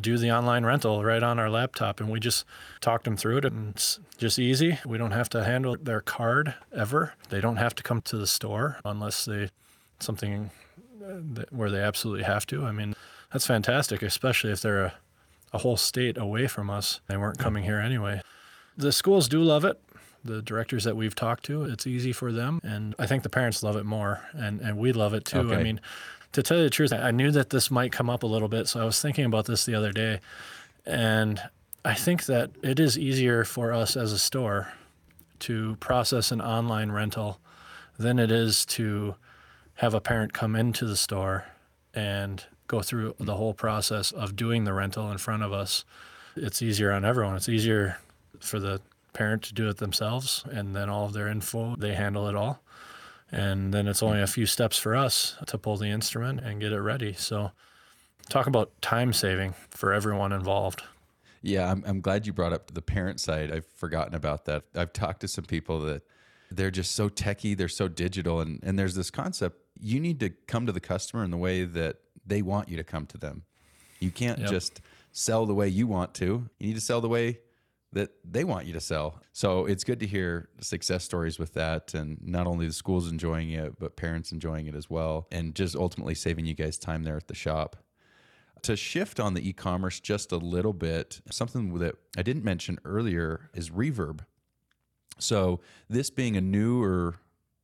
do 0.00 0.18
the 0.18 0.30
online 0.30 0.64
rental 0.64 1.04
right 1.04 1.22
on 1.22 1.38
our 1.38 1.50
laptop 1.50 2.00
and 2.00 2.10
we 2.10 2.20
just 2.20 2.44
talked 2.80 3.04
them 3.04 3.16
through 3.16 3.38
it 3.38 3.44
and 3.44 3.74
it's 3.74 3.98
just 4.18 4.38
easy. 4.38 4.78
We 4.86 4.98
don't 4.98 5.12
have 5.12 5.28
to 5.30 5.44
handle 5.44 5.76
their 5.80 6.00
card 6.00 6.54
ever. 6.74 7.14
They 7.28 7.40
don't 7.40 7.56
have 7.56 7.74
to 7.76 7.82
come 7.82 8.00
to 8.02 8.16
the 8.16 8.26
store 8.26 8.78
unless 8.84 9.24
they 9.24 9.50
something 10.00 10.50
uh, 11.04 11.18
that, 11.34 11.52
where 11.52 11.70
they 11.70 11.80
absolutely 11.80 12.24
have 12.24 12.46
to. 12.46 12.64
I 12.64 12.72
mean, 12.72 12.94
that's 13.32 13.46
fantastic, 13.46 14.02
especially 14.02 14.52
if 14.52 14.60
they're 14.60 14.84
a 14.84 14.94
a 15.52 15.58
whole 15.58 15.76
state 15.76 16.18
away 16.18 16.46
from 16.46 16.70
us. 16.70 17.00
They 17.08 17.16
weren't 17.16 17.38
coming 17.38 17.64
here 17.64 17.78
anyway. 17.78 18.20
The 18.76 18.92
schools 18.92 19.28
do 19.28 19.42
love 19.42 19.64
it. 19.64 19.80
The 20.24 20.42
directors 20.42 20.84
that 20.84 20.96
we've 20.96 21.14
talked 21.14 21.44
to, 21.46 21.64
it's 21.64 21.86
easy 21.86 22.12
for 22.12 22.32
them. 22.32 22.60
And 22.62 22.94
I 22.98 23.06
think 23.06 23.22
the 23.22 23.28
parents 23.28 23.62
love 23.62 23.76
it 23.76 23.84
more. 23.84 24.20
And, 24.32 24.60
and 24.60 24.76
we 24.76 24.92
love 24.92 25.14
it 25.14 25.24
too. 25.24 25.54
I 25.54 25.62
mean, 25.62 25.80
to 26.32 26.42
tell 26.42 26.58
you 26.58 26.64
the 26.64 26.70
truth, 26.70 26.92
I 26.92 27.10
knew 27.10 27.30
that 27.30 27.50
this 27.50 27.70
might 27.70 27.92
come 27.92 28.10
up 28.10 28.22
a 28.22 28.26
little 28.26 28.48
bit. 28.48 28.68
So 28.68 28.80
I 28.80 28.84
was 28.84 29.00
thinking 29.00 29.24
about 29.24 29.46
this 29.46 29.64
the 29.64 29.74
other 29.74 29.92
day. 29.92 30.20
And 30.84 31.40
I 31.84 31.94
think 31.94 32.26
that 32.26 32.50
it 32.62 32.80
is 32.80 32.98
easier 32.98 33.44
for 33.44 33.72
us 33.72 33.96
as 33.96 34.12
a 34.12 34.18
store 34.18 34.72
to 35.40 35.76
process 35.76 36.32
an 36.32 36.40
online 36.40 36.90
rental 36.90 37.40
than 37.98 38.18
it 38.18 38.30
is 38.30 38.66
to 38.66 39.14
have 39.76 39.94
a 39.94 40.00
parent 40.00 40.32
come 40.32 40.56
into 40.56 40.86
the 40.86 40.96
store 40.96 41.44
and 41.94 42.44
go 42.66 42.82
through 42.82 43.14
the 43.18 43.36
whole 43.36 43.54
process 43.54 44.10
of 44.10 44.36
doing 44.36 44.64
the 44.64 44.72
rental 44.72 45.10
in 45.10 45.18
front 45.18 45.42
of 45.42 45.52
us. 45.52 45.84
It's 46.34 46.60
easier 46.60 46.92
on 46.92 47.04
everyone. 47.04 47.36
It's 47.36 47.48
easier 47.48 47.98
for 48.40 48.58
the 48.58 48.80
parent 49.12 49.42
to 49.42 49.54
do 49.54 49.68
it 49.68 49.78
themselves 49.78 50.44
and 50.50 50.76
then 50.76 50.90
all 50.90 51.06
of 51.06 51.12
their 51.12 51.28
info, 51.28 51.74
they 51.76 51.94
handle 51.94 52.28
it 52.28 52.34
all. 52.34 52.62
And 53.32 53.72
then 53.72 53.88
it's 53.88 54.02
only 54.02 54.20
a 54.20 54.26
few 54.26 54.46
steps 54.46 54.78
for 54.78 54.94
us 54.94 55.36
to 55.46 55.58
pull 55.58 55.76
the 55.76 55.88
instrument 55.88 56.40
and 56.40 56.60
get 56.60 56.72
it 56.72 56.80
ready. 56.80 57.12
So, 57.14 57.50
talk 58.28 58.46
about 58.46 58.70
time 58.80 59.12
saving 59.12 59.54
for 59.70 59.92
everyone 59.92 60.32
involved. 60.32 60.82
Yeah, 61.42 61.70
I'm, 61.70 61.82
I'm 61.86 62.00
glad 62.00 62.26
you 62.26 62.32
brought 62.32 62.52
up 62.52 62.72
the 62.72 62.82
parent 62.82 63.20
side. 63.20 63.52
I've 63.52 63.66
forgotten 63.66 64.14
about 64.14 64.44
that. 64.44 64.64
I've 64.74 64.92
talked 64.92 65.20
to 65.20 65.28
some 65.28 65.44
people 65.44 65.80
that 65.80 66.02
they're 66.50 66.70
just 66.70 66.92
so 66.92 67.08
techy, 67.08 67.54
they're 67.54 67.68
so 67.68 67.88
digital, 67.88 68.40
and, 68.40 68.60
and 68.62 68.78
there's 68.78 68.94
this 68.94 69.10
concept 69.10 69.58
you 69.78 70.00
need 70.00 70.20
to 70.20 70.30
come 70.46 70.64
to 70.66 70.72
the 70.72 70.80
customer 70.80 71.22
in 71.22 71.30
the 71.30 71.36
way 71.36 71.64
that 71.64 71.96
they 72.26 72.40
want 72.42 72.68
you 72.68 72.76
to 72.78 72.84
come 72.84 73.06
to 73.06 73.18
them. 73.18 73.42
You 74.00 74.10
can't 74.10 74.38
Yep. 74.38 74.48
just 74.50 74.80
sell 75.12 75.46
the 75.46 75.54
way 75.54 75.68
you 75.68 75.86
want 75.86 76.14
to. 76.14 76.48
You 76.58 76.66
need 76.68 76.74
to 76.74 76.80
sell 76.80 77.00
the 77.00 77.08
way 77.08 77.40
that 77.92 78.10
they 78.24 78.42
want 78.44 78.66
you 78.66 78.72
to 78.72 78.80
sell. 78.80 79.20
So 79.32 79.64
it's 79.66 79.84
good 79.84 80.00
to 80.00 80.06
hear 80.06 80.48
success 80.60 81.04
stories 81.04 81.38
with 81.38 81.54
that 81.54 81.94
and 81.94 82.18
not 82.22 82.46
only 82.46 82.66
the 82.66 82.72
schools 82.72 83.10
enjoying 83.10 83.50
it, 83.50 83.78
but 83.78 83.96
parents 83.96 84.32
enjoying 84.32 84.66
it 84.66 84.74
as 84.74 84.90
well 84.90 85.28
and 85.30 85.54
just 85.54 85.74
ultimately 85.76 86.14
saving 86.14 86.46
you 86.46 86.54
guys 86.54 86.78
time 86.78 87.04
there 87.04 87.16
at 87.16 87.28
the 87.28 87.34
shop. 87.34 87.76
To 88.62 88.76
shift 88.76 89.20
on 89.20 89.34
the 89.34 89.46
e-commerce 89.48 90.00
just 90.00 90.32
a 90.32 90.36
little 90.38 90.72
bit, 90.72 91.20
something 91.30 91.78
that 91.78 91.94
I 92.16 92.22
didn't 92.22 92.44
mention 92.44 92.78
earlier 92.84 93.48
is 93.54 93.70
Reverb. 93.70 94.20
So 95.18 95.60
this 95.88 96.10
being 96.10 96.36
a 96.36 96.40
newer 96.40 97.16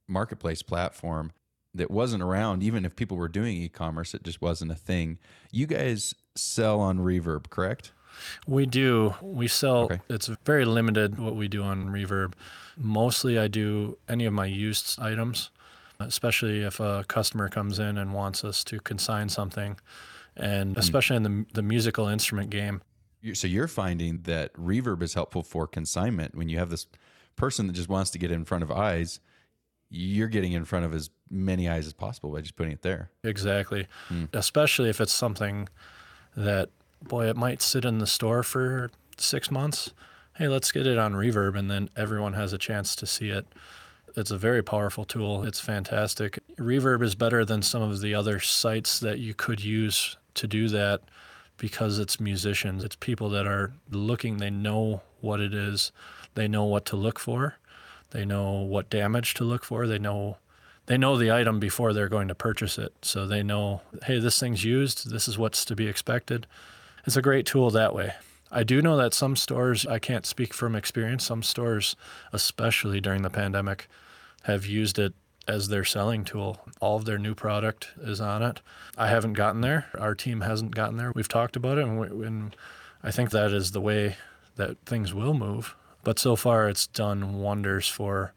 marketplace 0.09 0.63
platform 0.63 1.33
that 1.75 1.91
wasn't 1.91 2.23
around, 2.23 2.63
even 2.63 2.85
if 2.85 2.97
people 2.97 3.17
were 3.17 3.29
doing 3.29 3.57
e-commerce, 3.57 4.15
it 4.15 4.23
just 4.23 4.43
wasn't 4.43 4.71
a 4.71 4.75
thing. 4.75 5.19
You 5.51 5.67
guys 5.67 6.15
sell 6.35 6.81
on 6.81 6.99
Reverb, 6.99 7.51
correct? 7.51 7.93
We 8.47 8.67
do. 8.67 9.15
We 9.23 9.49
sell, 9.49 9.85
Okay. 9.85 10.01
it's 10.09 10.29
very 10.45 10.65
limited 10.65 11.19
what 11.19 11.35
we 11.35 11.49
do 11.49 11.63
on 11.63 11.87
Reverb. 11.89 12.35
Mostly 12.77 13.39
I 13.39 13.49
do 13.49 13.97
any 14.09 14.27
of 14.27 14.35
my 14.35 14.47
used 14.47 15.01
items, 15.01 15.51
especially 15.99 16.63
if 16.63 16.79
a 16.79 17.05
customer 17.09 17.49
comes 17.49 17.79
in 17.79 17.97
and 17.97 18.13
wants 18.13 18.45
us 18.45 18.65
to 18.65 18.81
consign 18.81 19.29
something. 19.29 19.79
And 20.37 20.75
hmm. 20.75 20.79
especially 20.81 21.17
in 21.17 21.23
the, 21.23 21.47
the 21.55 21.63
musical 21.63 22.07
instrument 22.09 22.51
game, 22.51 22.83
So 23.35 23.47
you're 23.47 23.69
finding 23.69 24.23
that 24.23 24.53
Reverb 24.55 25.03
is 25.03 25.15
helpful 25.15 25.43
for 25.43 25.67
consignment 25.67 26.35
when 26.35 26.49
you 26.49 26.59
have 26.59 26.71
this 26.71 26.87
person 27.37 27.67
that 27.67 27.73
just 27.75 27.89
wants 27.89 28.11
to 28.11 28.19
get 28.19 28.31
in 28.31 28.45
front 28.45 28.63
of 28.63 28.71
eyes. 28.71 29.21
You're 29.91 30.29
getting 30.29 30.53
in 30.53 30.65
front 30.65 30.87
of 30.87 30.95
as 30.95 31.11
many 31.31 31.69
eyes 31.69 31.87
as 31.87 31.93
possible 31.93 32.31
by 32.31 32.41
just 32.41 32.57
putting 32.57 32.73
it 32.73 32.83
there. 32.83 33.11
Exactly. 33.25 33.89
Hmm. 34.09 34.25
Especially 34.33 34.89
if 34.89 35.01
it's 35.01 35.13
something 35.13 35.69
that, 36.37 36.71
boy, 37.03 37.27
it 37.27 37.37
might 37.37 37.61
sit 37.61 37.85
in 37.85 37.99
the 37.99 38.07
store 38.07 38.43
for 38.43 38.91
six 39.19 39.51
months. 39.51 39.93
Hey, 40.37 40.49
let's 40.49 40.73
get 40.73 40.87
it 40.87 40.97
on 40.97 41.13
reverb, 41.13 41.59
and 41.59 41.71
then 41.71 41.91
everyone 41.95 42.33
has 42.33 42.55
a 42.55 42.59
chance 42.59 42.97
to 42.97 43.07
see 43.07 43.29
it. 43.29 43.47
It's 44.17 44.31
a 44.31 44.39
very 44.39 44.63
powerful 44.63 45.05
tool. 45.05 45.45
It's 45.45 45.61
fantastic. 45.61 46.39
Reverb 46.59 47.03
is 47.03 47.15
better 47.15 47.45
than 47.45 47.63
some 47.63 47.83
of 47.83 48.01
the 48.01 48.15
other 48.15 48.41
sites 48.41 48.99
that 49.01 49.19
you 49.19 49.35
could 49.35 49.63
use 49.63 50.17
to 50.35 50.47
do 50.47 50.69
that 50.69 51.03
because 51.57 51.99
it's 51.99 52.19
musicians. 52.19 52.83
It's 52.85 52.97
people 52.97 53.29
that 53.31 53.47
are 53.47 53.73
looking, 53.91 54.39
they 54.39 54.51
know 54.51 55.03
what 55.21 55.41
it 55.41 55.55
is, 55.55 55.93
they 56.35 56.49
know 56.49 56.65
what 56.65 56.85
to 56.87 56.97
look 56.97 57.19
for, 57.19 57.57
they 58.11 58.25
know 58.25 58.61
what 58.61 58.91
damage 58.91 59.35
to 59.35 59.45
look 59.45 59.65
for, 59.65 59.87
they 59.87 59.99
know 59.99 60.39
they 60.87 60.99
know 60.99 61.17
the 61.17 61.31
item 61.31 61.61
before 61.61 61.93
they're 61.93 62.09
going 62.09 62.29
to 62.29 62.35
purchase 62.35 62.77
it. 62.77 62.93
So 63.03 63.25
they 63.27 63.43
know, 63.43 63.83
hey, 64.05 64.19
this 64.19 64.41
thing's 64.41 64.65
used, 64.65 65.11
this 65.11 65.29
is 65.29 65.39
what's 65.39 65.65
to 65.67 65.77
be 65.77 65.87
expected. 65.87 66.47
It's 67.07 67.17
a 67.17 67.23
great 67.23 67.47
tool 67.47 67.71
that 67.71 67.95
way. 67.95 68.15
I 68.51 68.65
do 68.65 68.83
know 68.83 68.97
that 68.97 69.15
some 69.15 69.37
stores, 69.37 69.87
I 69.87 69.99
can't 69.99 70.27
speak 70.27 70.53
from 70.53 70.75
experience, 70.75 71.25
some 71.25 71.43
stores, 71.43 71.97
especially 72.33 73.01
during 73.01 73.23
the 73.23 73.31
pandemic, 73.31 73.89
have 74.43 74.67
used 74.67 74.99
it 74.99 75.15
as 75.49 75.69
their 75.69 75.85
selling 75.85 76.25
tool. 76.25 76.61
All 76.81 76.97
of 76.97 77.05
their 77.05 77.19
new 77.19 77.35
product 77.35 77.89
is 78.03 78.21
on 78.21 78.43
it. 78.43 78.61
I 78.97 79.09
haven't 79.09 79.33
gotten 79.35 79.61
there. 79.61 79.87
Our 79.99 80.15
team 80.15 80.43
hasn't 80.43 80.75
gotten 80.75 80.97
there. 80.97 81.13
We've 81.15 81.29
talked 81.29 81.57
about 81.57 81.79
it, 81.79 81.85
and, 81.85 81.99
we, 81.99 82.27
and 82.27 82.55
I 83.03 83.11
think 83.11 83.31
that 83.31 83.53
is 83.53 83.71
the 83.71 83.81
way 83.81 84.17
that 84.57 84.79
things 84.85 85.15
will 85.15 85.35
move. 85.35 85.75
But 86.05 86.19
so 86.19 86.37
far, 86.37 86.69
it's 86.69 86.87
done 86.87 87.41
wonders 87.41 87.89
for 87.89 88.33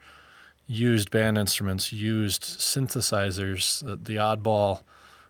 used 0.67 1.11
band 1.11 1.37
instruments, 1.37 1.91
used 1.91 2.43
synthesizers, 2.43 3.83
the, 3.83 3.95
the 3.95 4.15
oddball 4.15 4.81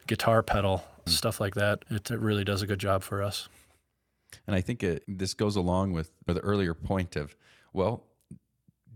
guitar 0.07 0.43
pedal, 0.43 0.77
hmm. 1.05 1.11
stuff 1.11 1.39
like 1.39 1.55
that. 1.55 1.83
It, 1.89 2.11
it 2.11 2.19
really 2.19 2.43
does 2.43 2.61
a 2.61 2.67
good 2.67 2.79
job 2.79 3.03
for 3.03 3.21
us. 3.21 3.49
And 4.47 4.55
I 4.55 4.61
think 4.61 4.83
it, 4.83 5.03
this 5.07 5.33
goes 5.33 5.55
along 5.55 5.93
with 5.93 6.11
the 6.25 6.39
earlier 6.39 6.73
point 6.73 7.15
of, 7.15 7.35
well, 7.73 8.03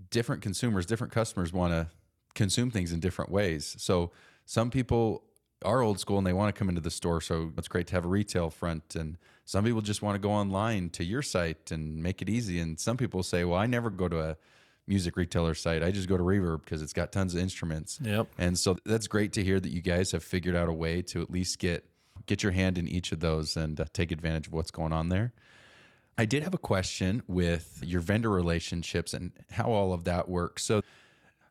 different 0.09 0.41
consumers, 0.41 0.85
different 0.85 1.13
customers 1.13 1.53
want 1.53 1.73
to 1.73 1.87
consume 2.35 2.71
things 2.71 2.91
in 2.91 2.99
different 2.99 3.31
ways. 3.31 3.75
So 3.79 4.11
some 4.45 4.69
people 4.69 5.23
are 5.63 5.81
old 5.81 5.99
school 5.99 6.17
and 6.17 6.27
they 6.27 6.33
want 6.33 6.53
to 6.53 6.57
come 6.57 6.69
into 6.69 6.81
the 6.81 6.91
store. 6.91 7.21
So 7.21 7.51
it's 7.57 7.67
great 7.67 7.87
to 7.87 7.93
have 7.93 8.05
a 8.05 8.07
retail 8.07 8.49
front. 8.49 8.95
And 8.95 9.17
some 9.49 9.63
people 9.63 9.81
just 9.81 10.03
want 10.03 10.13
to 10.13 10.19
go 10.19 10.29
online 10.29 10.91
to 10.91 11.03
your 11.03 11.23
site 11.23 11.71
and 11.71 12.03
make 12.03 12.21
it 12.21 12.29
easy. 12.29 12.59
And 12.59 12.79
some 12.79 12.97
people 12.97 13.23
say, 13.23 13.43
well, 13.43 13.57
I 13.59 13.65
never 13.65 13.89
go 13.89 14.07
to 14.07 14.21
a 14.21 14.37
music 14.85 15.17
retailer 15.17 15.55
site. 15.55 15.81
I 15.81 15.89
just 15.89 16.07
go 16.07 16.17
to 16.17 16.23
Reverb 16.23 16.63
because 16.63 16.83
it's 16.83 16.93
got 16.93 17.11
tons 17.11 17.33
of 17.33 17.41
instruments. 17.41 17.99
Yep. 17.99 18.27
And 18.37 18.59
so 18.59 18.77
that's 18.85 19.07
great 19.07 19.33
to 19.33 19.43
hear 19.43 19.59
that 19.59 19.71
you 19.71 19.81
guys 19.81 20.11
have 20.11 20.23
figured 20.23 20.55
out 20.55 20.69
a 20.69 20.71
way 20.71 21.01
to 21.01 21.23
at 21.23 21.31
least 21.31 21.57
get 21.57 21.83
get 22.27 22.43
your 22.43 22.51
hand 22.51 22.77
in 22.77 22.87
each 22.87 23.11
of 23.11 23.21
those 23.21 23.57
and 23.57 23.81
uh, 23.81 23.85
take 23.91 24.11
advantage 24.11 24.45
of 24.45 24.53
what's 24.53 24.69
going 24.69 24.93
on 24.93 25.09
there. 25.09 25.33
I 26.15 26.25
did 26.25 26.43
have 26.43 26.53
a 26.53 26.59
question 26.59 27.23
with 27.25 27.81
your 27.83 28.01
vendor 28.01 28.29
relationships 28.29 29.15
and 29.15 29.31
how 29.49 29.71
all 29.71 29.93
of 29.93 30.03
that 30.03 30.29
works. 30.29 30.63
So 30.63 30.83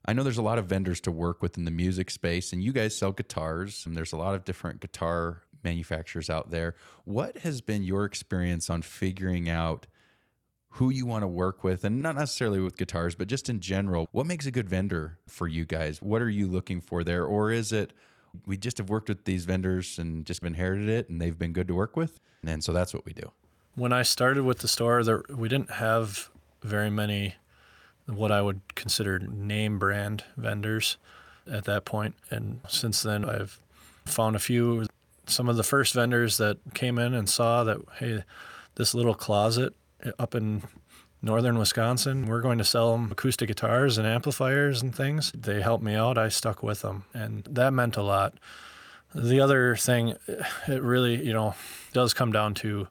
I 0.07 0.13
know 0.13 0.23
there's 0.23 0.39
a 0.39 0.43
lot 0.43 0.59
of 0.59 0.67
vendors 0.67 1.01
to 1.01 1.11
work 1.11 1.43
with 1.43 1.59
in 1.59 1.65
the 1.65 1.73
music 1.73 2.11
space, 2.11 2.53
and 2.53 2.63
you 2.63 2.73
guys 2.73 2.97
sell 2.97 3.11
guitars, 3.11 3.85
and 3.87 3.97
there's 3.97 4.13
a 4.13 4.17
lot 4.17 4.37
of 4.37 4.45
different 4.45 4.79
guitar 4.79 5.43
manufacturers 5.65 6.31
out 6.31 6.51
there. 6.51 6.75
What 7.05 7.39
has 7.39 7.61
been 7.61 7.83
your 7.83 8.05
experience 8.05 8.71
on 8.71 8.83
figuring 8.83 9.49
out 9.49 9.87
who 10.73 10.91
you 10.91 11.07
want 11.07 11.23
to 11.23 11.29
work 11.29 11.65
with, 11.65 11.83
and 11.83 12.03
not 12.03 12.15
necessarily 12.15 12.61
with 12.61 12.77
guitars, 12.77 13.15
but 13.15 13.27
just 13.27 13.49
in 13.49 13.61
general? 13.61 14.09
What 14.13 14.27
makes 14.27 14.47
a 14.47 14.51
good 14.51 14.69
vendor 14.69 15.19
for 15.27 15.49
you 15.49 15.65
guys? 15.65 16.01
What 16.03 16.23
are 16.23 16.29
you 16.31 16.47
looking 16.47 16.81
for 16.81 17.03
there? 17.03 17.25
Or 17.25 17.51
is 17.51 17.73
it 17.73 17.93
we 18.47 18.57
just 18.57 18.79
have 18.79 18.91
worked 18.91 19.09
with 19.09 19.25
these 19.25 19.47
vendors 19.47 19.99
and 19.99 20.27
just 20.27 20.43
inherited 20.43 20.89
it, 20.89 21.09
and 21.09 21.21
they've 21.21 21.39
been 21.39 21.53
good 21.53 21.69
to 21.69 21.75
work 21.75 21.97
with? 21.97 22.21
And 22.47 22.63
so 22.63 22.73
that's 22.73 22.93
what 22.95 23.05
we 23.07 23.13
do. 23.13 23.33
When 23.75 23.93
I 23.93 24.03
started 24.03 24.45
with 24.45 24.59
the 24.59 24.69
store, 24.69 25.03
there, 25.03 25.23
we 25.29 25.49
didn't 25.49 25.71
have 25.73 26.31
very 26.63 26.91
many 26.91 27.37
what 28.07 28.31
I 28.31 28.43
would 28.43 28.75
consider 28.75 29.19
name 29.19 29.79
brand 29.79 30.25
vendors 30.37 30.97
at 31.51 31.65
that 31.65 31.85
point. 31.85 32.15
And 32.31 32.61
since 32.69 33.03
then, 33.03 33.25
I've 33.25 33.61
found 34.05 34.37
a 34.37 34.39
few. 34.39 34.87
Some 35.29 35.49
of 35.49 35.57
the 35.57 35.63
first 35.63 35.95
vendors 35.95 36.39
that 36.39 36.59
came 36.75 36.99
in 36.99 37.15
and 37.15 37.29
saw 37.29 37.65
that, 37.65 37.79
hey, 37.99 38.25
this 38.75 38.95
little 38.95 39.15
closet 39.15 39.75
up 40.19 40.35
in 40.35 40.63
northern 41.21 41.59
Wisconsin, 41.59 42.27
we're 42.27 42.41
going 42.41 42.59
to 42.59 42.65
sell 42.65 42.93
them 42.93 43.11
acoustic 43.11 43.49
guitars 43.49 43.99
and 43.99 44.07
amplifiers 44.07 44.83
and 44.83 44.95
things. 44.95 45.33
They 45.33 45.61
helped 45.61 45.85
me 45.85 45.95
out. 45.95 46.17
I 46.17 46.29
stuck 46.29 46.63
with 46.63 46.83
them, 46.83 47.05
and 47.13 47.45
that 47.51 47.73
meant 47.73 47.97
a 47.97 48.03
lot. 48.03 48.35
The 49.15 49.41
other 49.41 49.75
thing, 49.77 50.15
it 50.67 50.83
really, 50.83 51.25
you 51.25 51.33
know, 51.33 51.55
does 51.93 52.15
come 52.15 52.31
down 52.31 52.55
to 52.55 52.89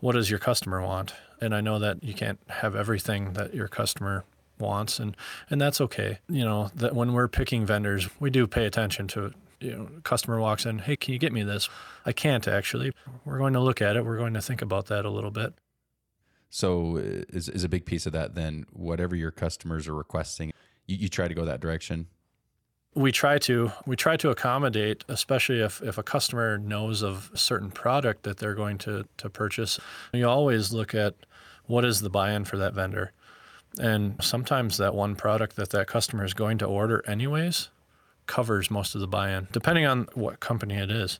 what 0.00 0.12
does 0.12 0.30
your 0.30 0.38
customer 0.38 0.82
want? 0.82 1.14
And 1.40 1.54
I 1.54 1.60
know 1.60 1.78
that 1.78 2.02
you 2.02 2.14
can't 2.14 2.38
have 2.48 2.74
everything 2.74 3.32
that 3.34 3.54
your 3.54 3.68
customer 3.68 4.24
wants 4.58 4.98
and 4.98 5.16
and 5.50 5.60
that's 5.60 5.80
okay. 5.80 6.18
You 6.28 6.44
know, 6.44 6.70
that 6.74 6.94
when 6.94 7.12
we're 7.12 7.28
picking 7.28 7.64
vendors, 7.64 8.08
we 8.20 8.30
do 8.30 8.46
pay 8.46 8.66
attention 8.66 9.06
to 9.08 9.32
you 9.60 9.70
know, 9.72 9.88
customer 10.02 10.38
walks 10.38 10.66
in, 10.66 10.80
"Hey, 10.80 10.96
can 10.96 11.12
you 11.12 11.18
get 11.18 11.32
me 11.32 11.42
this?" 11.42 11.68
I 12.06 12.12
can't 12.12 12.46
actually. 12.46 12.92
We're 13.24 13.38
going 13.38 13.54
to 13.54 13.60
look 13.60 13.82
at 13.82 13.96
it. 13.96 14.04
We're 14.04 14.18
going 14.18 14.34
to 14.34 14.42
think 14.42 14.62
about 14.62 14.86
that 14.86 15.04
a 15.04 15.10
little 15.10 15.30
bit. 15.30 15.54
So 16.50 16.96
is, 16.96 17.48
is 17.48 17.64
a 17.64 17.68
big 17.68 17.84
piece 17.84 18.06
of 18.06 18.12
that 18.12 18.34
then 18.34 18.66
whatever 18.72 19.14
your 19.14 19.30
customers 19.30 19.86
are 19.86 19.94
requesting, 19.94 20.52
you, 20.86 20.96
you 20.96 21.08
try 21.08 21.28
to 21.28 21.34
go 21.34 21.44
that 21.44 21.60
direction. 21.60 22.06
We 22.94 23.12
try 23.12 23.38
to 23.40 23.70
we 23.86 23.96
try 23.96 24.16
to 24.16 24.30
accommodate, 24.30 25.04
especially 25.08 25.60
if, 25.60 25.82
if 25.82 25.98
a 25.98 26.02
customer 26.02 26.58
knows 26.58 27.02
of 27.02 27.30
a 27.34 27.38
certain 27.38 27.70
product 27.70 28.22
that 28.22 28.38
they're 28.38 28.54
going 28.54 28.78
to, 28.78 29.04
to 29.18 29.28
purchase. 29.28 29.78
You 30.12 30.26
always 30.26 30.72
look 30.72 30.94
at 30.94 31.14
what 31.66 31.84
is 31.84 32.00
the 32.00 32.10
buy-in 32.10 32.44
for 32.44 32.56
that 32.56 32.72
vendor. 32.72 33.12
And 33.78 34.16
sometimes 34.22 34.78
that 34.78 34.94
one 34.94 35.14
product 35.14 35.56
that 35.56 35.70
that 35.70 35.86
customer 35.86 36.24
is 36.24 36.32
going 36.32 36.58
to 36.58 36.64
order 36.64 37.04
anyways 37.06 37.68
covers 38.28 38.70
most 38.70 38.94
of 38.94 39.00
the 39.00 39.08
buy-in, 39.08 39.48
depending 39.50 39.84
on 39.84 40.06
what 40.14 40.38
company 40.38 40.76
it 40.76 40.90
is. 40.90 41.18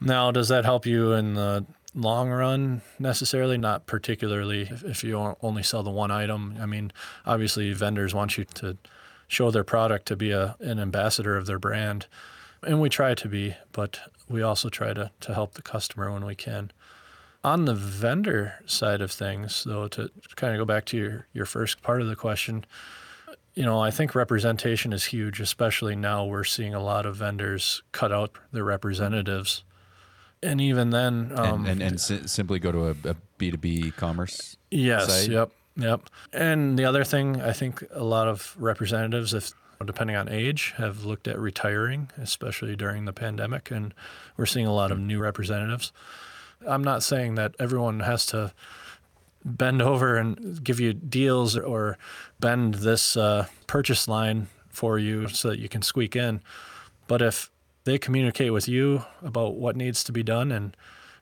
Now, 0.00 0.30
does 0.30 0.48
that 0.48 0.66
help 0.66 0.84
you 0.84 1.12
in 1.12 1.34
the 1.34 1.64
long 1.94 2.28
run 2.28 2.82
necessarily? 2.98 3.56
Not 3.56 3.86
particularly 3.86 4.62
if, 4.62 4.84
if 4.84 5.04
you 5.04 5.36
only 5.40 5.62
sell 5.62 5.82
the 5.82 5.90
one 5.90 6.10
item. 6.10 6.56
I 6.60 6.66
mean, 6.66 6.92
obviously, 7.24 7.72
vendors 7.72 8.12
want 8.12 8.36
you 8.36 8.44
to 8.44 8.76
show 9.28 9.50
their 9.50 9.64
product 9.64 10.06
to 10.06 10.16
be 10.16 10.32
a, 10.32 10.56
an 10.60 10.78
ambassador 10.78 11.36
of 11.36 11.46
their 11.46 11.58
brand. 11.58 12.06
And 12.62 12.80
we 12.80 12.88
try 12.88 13.14
to 13.14 13.28
be, 13.28 13.56
but 13.72 14.00
we 14.28 14.42
also 14.42 14.68
try 14.68 14.92
to, 14.92 15.10
to 15.20 15.34
help 15.34 15.54
the 15.54 15.62
customer 15.62 16.12
when 16.12 16.24
we 16.24 16.34
can. 16.34 16.70
On 17.42 17.66
the 17.66 17.74
vendor 17.74 18.54
side 18.66 19.02
of 19.02 19.12
things, 19.12 19.64
though, 19.64 19.86
to 19.88 20.10
kind 20.34 20.54
of 20.54 20.58
go 20.58 20.64
back 20.64 20.86
to 20.86 20.96
your, 20.96 21.26
your 21.32 21.46
first 21.46 21.82
part 21.82 22.00
of 22.00 22.08
the 22.08 22.16
question, 22.16 22.64
you 23.54 23.64
know, 23.64 23.80
I 23.80 23.90
think 23.90 24.14
representation 24.14 24.92
is 24.92 25.06
huge, 25.06 25.40
especially 25.40 25.94
now 25.94 26.24
we're 26.24 26.44
seeing 26.44 26.74
a 26.74 26.82
lot 26.82 27.06
of 27.06 27.16
vendors 27.16 27.82
cut 27.92 28.12
out 28.12 28.32
their 28.52 28.64
representatives. 28.64 29.62
And 30.42 30.60
even 30.60 30.90
then, 30.90 31.32
um, 31.34 31.60
and 31.60 31.68
and, 31.68 31.82
and 31.82 32.00
si- 32.00 32.26
simply 32.26 32.58
go 32.58 32.72
to 32.72 32.88
a, 32.88 32.90
a 32.90 33.16
B2B 33.38 33.96
commerce. 33.96 34.56
yes, 34.70 35.06
site? 35.06 35.30
yep, 35.30 35.50
yep. 35.76 36.02
And 36.32 36.78
the 36.78 36.84
other 36.84 37.04
thing, 37.04 37.40
I 37.40 37.52
think 37.52 37.82
a 37.92 38.04
lot 38.04 38.28
of 38.28 38.54
representatives, 38.58 39.32
if 39.32 39.52
depending 39.84 40.16
on 40.16 40.28
age, 40.28 40.74
have 40.76 41.04
looked 41.04 41.28
at 41.28 41.38
retiring, 41.38 42.10
especially 42.18 42.76
during 42.76 43.04
the 43.04 43.12
pandemic, 43.12 43.70
and 43.70 43.94
we're 44.36 44.46
seeing 44.46 44.66
a 44.66 44.74
lot 44.74 44.90
of 44.90 44.98
new 44.98 45.18
representatives. 45.18 45.92
I'm 46.66 46.84
not 46.84 47.02
saying 47.02 47.36
that 47.36 47.54
everyone 47.58 48.00
has 48.00 48.26
to 48.26 48.52
bend 49.44 49.82
over 49.82 50.16
and 50.16 50.62
give 50.64 50.80
you 50.80 50.92
deals 50.92 51.56
or 51.56 51.98
bend 52.40 52.74
this 52.74 53.16
uh, 53.16 53.46
purchase 53.66 54.08
line 54.08 54.48
for 54.68 54.98
you 54.98 55.28
so 55.28 55.50
that 55.50 55.58
you 55.58 55.68
can 55.68 55.82
squeak 55.82 56.16
in. 56.16 56.40
But 57.06 57.22
if 57.22 57.50
they 57.84 57.98
communicate 57.98 58.52
with 58.52 58.68
you 58.68 59.04
about 59.22 59.54
what 59.56 59.76
needs 59.76 60.02
to 60.04 60.12
be 60.12 60.22
done 60.22 60.50
and 60.50 60.76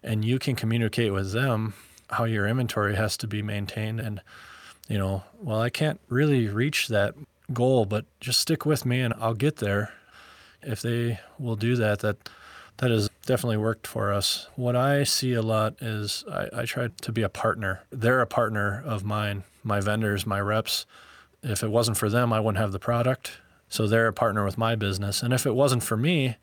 and 0.04 0.24
you 0.24 0.40
can 0.40 0.56
communicate 0.56 1.12
with 1.12 1.32
them 1.32 1.74
how 2.11 2.24
your 2.24 2.48
inventory 2.48 2.96
has 2.96 3.16
to 3.16 3.28
be 3.28 3.40
maintained 3.40 4.00
and 4.00 4.20
you 4.88 4.98
know, 4.98 5.22
well, 5.40 5.61
I 5.61 5.70
can't 5.70 6.00
really 6.08 6.48
reach 6.48 6.88
that 6.88 7.14
goal, 7.52 7.87
but 7.87 8.04
just 8.20 8.40
stick 8.40 8.66
with 8.66 8.85
me 8.85 9.00
and 9.00 9.14
I'll 9.14 9.35
get 9.35 9.56
there. 9.56 9.92
If 10.61 10.82
they 10.82 11.20
will 11.38 11.56
do 11.56 11.76
that, 11.76 12.00
that 12.00 12.28
that 12.78 12.90
has 12.90 13.08
definitely 13.26 13.56
worked 13.56 13.87
for 13.87 14.12
us. 14.12 14.48
What 14.56 14.74
I 14.76 15.04
see 15.04 15.35
a 15.35 15.42
lot 15.42 15.74
is 15.80 16.24
I, 16.30 16.48
I 16.52 16.64
try 16.64 16.88
to 16.88 17.12
be 17.12 17.22
a 17.22 17.28
partner. 17.28 17.82
They're 17.90 18.20
a 18.20 18.26
partner 18.26 18.82
of 18.85 19.04
mine, 19.04 19.44
my 19.62 19.80
vendors, 19.80 20.26
my 20.26 20.40
reps. 20.40 20.87
If 21.42 21.62
it 21.62 21.70
wasn't 21.70 21.96
for 21.96 22.08
them, 22.08 22.32
I 22.32 22.40
wouldn't 22.40 22.61
have 22.61 22.72
the 22.72 22.78
product. 22.78 23.32
So 23.68 23.87
they're 23.87 24.08
a 24.08 24.12
partner 24.12 24.44
with 24.44 24.58
my 24.58 24.74
business. 24.74 25.22
And 25.22 25.32
if 25.32 25.46
it 25.46 25.54
wasn't 25.54 25.82
for 25.82 25.96
me, 25.96 26.37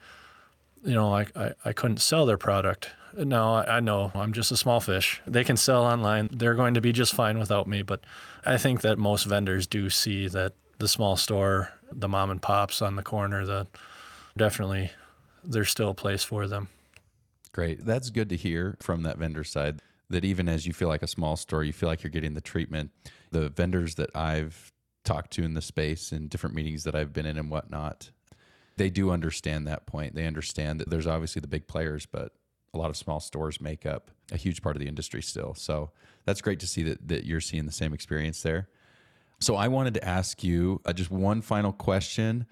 you 0.84 0.94
know, 0.94 1.13
I, 1.13 1.28
I, 1.36 1.52
I 1.65 1.74
couldn't 1.74 2.02
sell 2.02 2.26
their 2.26 2.38
product. 2.38 2.89
No, 3.18 3.56
I, 3.56 3.78
I 3.78 3.80
know 3.80 4.12
I'm 4.15 4.34
just 4.34 4.52
a 4.52 4.58
small 4.58 4.80
fish. 4.80 5.22
They 5.28 5.44
can 5.44 5.58
sell 5.58 5.84
online. 5.84 6.30
They're 6.32 6.56
going 6.56 6.76
to 6.76 6.82
be 6.82 6.92
just 6.92 7.13
fine 7.13 7.38
without 7.38 7.68
me. 7.68 7.82
But 7.82 8.02
I 8.46 8.58
think 8.58 8.82
that 8.82 8.98
most 8.98 9.26
vendors 9.26 9.68
do 9.68 9.89
see 9.89 10.28
that 10.30 10.54
the 10.78 10.88
small 10.88 11.18
store, 11.18 11.74
the 11.92 12.08
mom 12.08 12.30
and 12.32 12.42
pops 12.42 12.82
on 12.82 12.96
the 12.96 13.04
corner, 13.04 13.46
the 13.46 13.68
definitely 14.38 14.92
there's 15.43 15.69
still 15.69 15.89
a 15.89 15.95
place 15.95 16.23
for 16.23 16.47
them. 16.47 16.69
Great. 17.52 17.86
That's 17.86 18.10
good 18.10 18.30
to 18.30 18.36
hear 18.36 18.78
from 18.80 19.04
that 19.04 19.17
vendor 19.17 19.43
side 19.43 19.82
that 20.10 20.25
even 20.25 20.49
as 20.49 20.65
you 20.65 20.73
feel 20.73 20.88
like 20.88 21.04
a 21.04 21.08
small 21.08 21.36
store, 21.36 21.63
you 21.63 21.73
feel 21.73 21.89
like 21.89 22.04
you're 22.04 22.10
getting 22.10 22.34
the 22.34 22.41
treatment. 22.41 22.91
The 23.32 23.49
vendors 23.49 23.95
that 23.95 24.15
I've 24.15 24.71
talked 25.04 25.32
to 25.32 25.43
in 25.43 25.54
the 25.54 25.62
space 25.62 26.12
and 26.12 26.30
different 26.30 26.56
meetings 26.56 26.84
that 26.84 26.95
I've 26.95 27.13
been 27.13 27.25
in 27.25 27.38
and 27.38 27.49
whatnot, 27.49 28.12
they 28.78 28.89
do 28.89 29.12
understand 29.12 29.67
that 29.67 29.86
point. 29.86 30.15
They 30.15 30.25
understand 30.25 30.80
that 30.80 30.89
there's 30.89 31.08
obviously 31.08 31.41
the 31.41 31.47
big 31.47 31.67
players, 31.67 32.06
but 32.06 32.34
a 32.73 32.78
lot 32.78 32.89
of 32.89 32.97
small 32.97 33.19
stores 33.19 33.60
make 33.60 33.86
up 33.86 34.12
a 34.32 34.38
huge 34.38 34.62
part 34.62 34.75
of 34.75 34.80
the 34.80 34.88
industry 34.88 35.21
still. 35.21 35.54
So 35.54 35.91
that's 36.25 36.41
great 36.41 36.60
to 36.60 36.67
see 36.67 36.84
that, 36.84 37.08
that 37.08 37.25
you're 37.25 37.41
seeing 37.41 37.65
the 37.65 37.71
same 37.71 37.93
experience 37.93 38.41
there. 38.41 38.69
So 39.39 39.56
I 39.56 39.67
wanted 39.69 39.93
to 39.95 40.06
ask 40.06 40.43
you 40.43 40.82
uh, 40.86 40.93
just 40.93 41.10
one 41.10 41.41
final 41.41 41.71
question, 41.71 42.45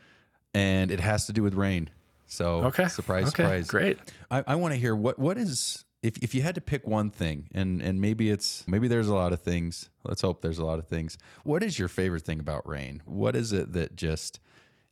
and 0.54 0.90
it 0.90 1.00
has 1.00 1.26
to 1.28 1.34
do 1.34 1.44
with 1.44 1.54
rain. 1.54 1.90
So 2.28 2.66
Okay. 2.66 2.88
surprise, 2.88 3.28
Okay, 3.30 3.44
surprise. 3.44 3.68
great. 3.68 3.98
I, 4.30 4.44
I 4.48 4.56
want 4.56 4.74
to 4.74 4.80
hear 4.80 4.96
what 4.96 5.18
what 5.18 5.38
is 5.38 5.86
if 6.04 6.18
if 6.20 6.36
you 6.36 6.42
had 6.44 6.56
to 6.56 6.62
pick 6.62 6.86
one 6.86 7.10
thing, 7.10 7.48
and 7.54 7.82
and 7.82 8.00
maybe 8.02 8.30
it's 8.30 8.64
maybe 8.68 8.88
there's 8.88 9.08
a 9.08 9.16
lot 9.16 9.34
of 9.34 9.42
things. 9.42 9.90
Let's 10.04 10.22
hope 10.22 10.42
there's 10.42 10.60
a 10.60 10.66
lot 10.66 10.78
of 10.80 10.88
things. 10.88 11.18
What 11.44 11.64
is 11.64 11.80
your 11.80 11.88
favorite 11.88 12.24
thing 12.24 12.40
about 12.40 12.68
rain? 12.68 13.02
What 13.06 13.36
is 13.36 13.54
it 13.54 13.74
that 13.74 13.96
just 13.96 14.40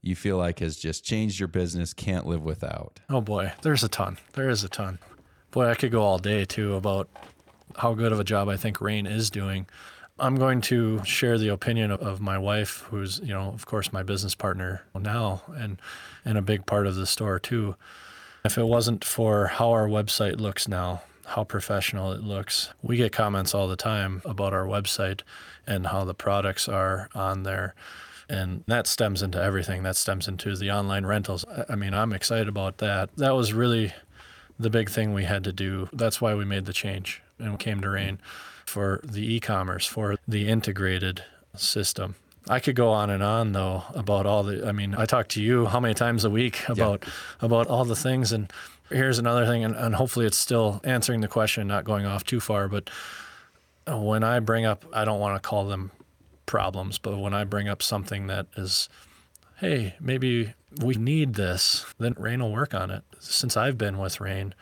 you 0.01 0.15
feel 0.15 0.37
like 0.37 0.59
has 0.59 0.77
just 0.77 1.03
changed 1.03 1.39
your 1.39 1.47
business? 1.47 1.93
Can't 1.93 2.25
live 2.25 2.43
without. 2.43 2.99
Oh 3.09 3.21
boy, 3.21 3.51
there's 3.61 3.83
a 3.83 3.89
ton. 3.89 4.17
There 4.33 4.49
is 4.49 4.63
a 4.63 4.69
ton. 4.69 4.99
Boy, 5.51 5.67
I 5.69 5.75
could 5.75 5.91
go 5.91 6.01
all 6.01 6.17
day 6.19 6.45
too 6.45 6.75
about 6.75 7.09
how 7.77 7.93
good 7.93 8.11
of 8.11 8.19
a 8.19 8.23
job 8.23 8.47
I 8.49 8.57
think 8.57 8.79
Rain 8.81 9.05
is 9.05 9.29
doing. 9.29 9.67
I'm 10.17 10.35
going 10.37 10.61
to 10.61 11.03
share 11.03 11.37
the 11.37 11.49
opinion 11.49 11.91
of, 11.91 12.01
of 12.01 12.21
my 12.21 12.37
wife, 12.37 12.85
who's, 12.89 13.19
you 13.19 13.33
know, 13.33 13.49
of 13.49 13.65
course, 13.65 13.91
my 13.91 14.01
business 14.01 14.33
partner 14.33 14.83
now 14.97 15.43
and, 15.55 15.79
and 16.23 16.37
a 16.37 16.41
big 16.41 16.65
part 16.65 16.87
of 16.87 16.95
the 16.95 17.05
store 17.05 17.37
too. 17.37 17.75
If 18.45 18.57
it 18.57 18.63
wasn't 18.63 19.03
for 19.03 19.47
how 19.47 19.71
our 19.71 19.87
website 19.87 20.39
looks 20.39 20.67
now, 20.67 21.01
how 21.25 21.43
professional 21.43 22.13
it 22.13 22.21
looks, 22.23 22.69
we 22.81 22.95
get 22.95 23.11
comments 23.11 23.53
all 23.53 23.67
the 23.67 23.75
time 23.75 24.21
about 24.23 24.53
our 24.53 24.65
website 24.65 25.21
and 25.67 25.87
how 25.87 26.05
the 26.05 26.13
products 26.13 26.69
are 26.69 27.09
on 27.13 27.43
there. 27.43 27.75
And 28.29 28.63
that 28.67 28.87
stems 28.87 29.21
into 29.21 29.41
everything. 29.41 29.83
That 29.83 29.95
stems 29.97 30.27
into 30.27 30.55
the 30.55 30.71
online 30.71 31.05
rentals. 31.05 31.43
I- 31.45 31.73
I 31.73 31.75
mean, 31.75 31.93
I'm 31.93 32.13
excited 32.13 32.47
about 32.47 32.77
that. 32.77 33.09
That 33.17 33.35
was 33.35 33.51
really 33.53 33.93
the 34.59 34.69
big 34.69 34.89
thing 34.89 35.13
we 35.13 35.25
had 35.25 35.43
to 35.43 35.51
do. 35.51 35.89
That's 35.91 36.21
why 36.21 36.35
we 36.35 36.45
made 36.45 36.65
the 36.65 36.73
change 36.73 37.21
and 37.39 37.59
came 37.59 37.81
to 37.81 37.89
Rain 37.89 38.19
for 38.65 39.01
the 39.03 39.35
e-commerce, 39.35 39.85
for 39.85 40.15
the 40.27 40.47
integrated 40.47 41.23
system. 41.55 42.15
I 42.47 42.59
could 42.59 42.75
go 42.75 42.89
on 42.89 43.09
and 43.09 43.23
on 43.23 43.53
though 43.53 43.83
about 43.93 44.25
all 44.25 44.43
the 44.43 44.67
I 44.67 44.71
mean, 44.71 44.93
I 44.95 45.05
talk 45.05 45.29
to 45.29 45.41
you 45.41 45.65
how 45.65 45.79
many 45.79 45.93
times 45.93 46.25
a 46.25 46.29
week 46.29 46.67
about 46.69 47.03
about 47.41 47.67
all 47.67 47.85
the 47.85 47.95
things 47.95 48.31
and 48.31 48.51
here's 48.89 49.17
another 49.17 49.47
thing 49.47 49.63
and, 49.63 49.75
and 49.75 49.95
hopefully 49.95 50.27
it's 50.27 50.37
still 50.37 50.79
answering 50.83 51.21
the 51.21 51.27
question, 51.27 51.67
not 51.67 51.85
going 51.85 52.05
off 52.05 52.23
too 52.23 52.39
far, 52.39 52.67
but 52.67 52.89
when 53.87 54.23
I 54.23 54.39
bring 54.39 54.65
up 54.65 54.85
I 54.93 55.05
don't 55.05 55.19
want 55.19 55.41
to 55.41 55.47
call 55.47 55.65
them 55.65 55.91
problems, 56.45 56.99
but 56.99 57.17
when 57.17 57.33
I 57.33 57.45
bring 57.45 57.67
up 57.67 57.81
something 57.81 58.27
that 58.27 58.45
is 58.55 58.89
hey, 59.57 59.95
maybe 59.99 60.53
we 60.81 60.95
need 60.95 61.35
this, 61.35 61.85
then 61.97 62.15
Rain 62.17 62.41
will 62.41 62.51
work 62.51 62.73
on 62.73 62.91
it. 62.91 63.03
Since 63.19 63.55
I've 63.57 63.77
been 63.77 63.97
with 63.97 64.19
Rain, 64.19 64.53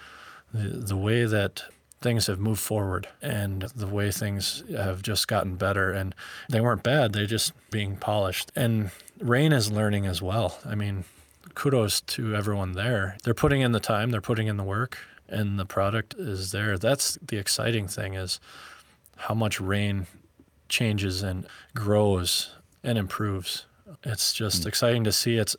the, 0.53 0.69
the 0.69 0.97
way 0.97 1.25
that 1.25 1.63
things 2.01 2.27
have 2.27 2.39
moved 2.39 2.59
forward 2.61 3.07
and 3.21 3.63
the 3.75 3.87
way 3.87 4.11
things 4.11 4.63
have 4.75 5.01
just 5.01 5.27
gotten 5.27 5.55
better 5.55 5.91
and 5.91 6.13
they 6.49 6.59
weren't 6.59 6.83
bad, 6.83 7.13
they're 7.13 7.25
just 7.25 7.53
being 7.71 7.95
polished. 7.95 8.51
And 8.55 8.91
Rain 9.19 9.53
is 9.53 9.71
learning 9.71 10.05
as 10.05 10.21
well. 10.21 10.59
I 10.65 10.75
mean, 10.75 11.05
kudos 11.55 12.01
to 12.01 12.35
everyone 12.35 12.73
there. 12.73 13.17
They're 13.23 13.33
putting 13.33 13.61
in 13.61 13.71
the 13.71 13.79
time, 13.79 14.11
they're 14.11 14.21
putting 14.21 14.47
in 14.47 14.57
the 14.57 14.63
work, 14.63 14.99
and 15.29 15.57
the 15.57 15.65
product 15.65 16.13
is 16.17 16.51
there. 16.51 16.77
That's 16.77 17.17
the 17.25 17.37
exciting 17.37 17.87
thing 17.87 18.15
is 18.15 18.39
how 19.15 19.33
much 19.33 19.61
Rain 19.61 20.07
changes 20.67 21.23
and 21.23 21.47
grows 21.73 22.51
and 22.83 22.97
improves. 22.97 23.65
It's 24.03 24.33
just 24.33 24.63
hmm. 24.63 24.67
exciting 24.67 25.03
to 25.05 25.11
see. 25.11 25.37
It's 25.37 25.55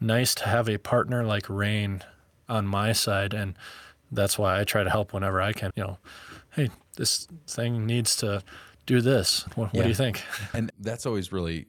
nice 0.00 0.34
to 0.36 0.44
have 0.44 0.68
a 0.68 0.78
partner 0.78 1.24
like 1.24 1.48
Rain 1.48 2.02
on 2.48 2.66
my 2.66 2.92
side, 2.92 3.34
and 3.34 3.56
that's 4.10 4.38
why 4.38 4.60
I 4.60 4.64
try 4.64 4.84
to 4.84 4.90
help 4.90 5.12
whenever 5.12 5.40
I 5.40 5.52
can. 5.52 5.70
You 5.76 5.84
know, 5.84 5.98
hey, 6.54 6.70
this 6.96 7.26
thing 7.46 7.86
needs 7.86 8.16
to 8.16 8.42
do 8.86 9.00
this. 9.00 9.44
What, 9.54 9.74
what 9.74 9.82
do 9.82 9.88
you 9.88 9.94
think? 9.94 10.22
And 10.54 10.72
that's 10.78 11.06
always 11.06 11.32
really 11.32 11.66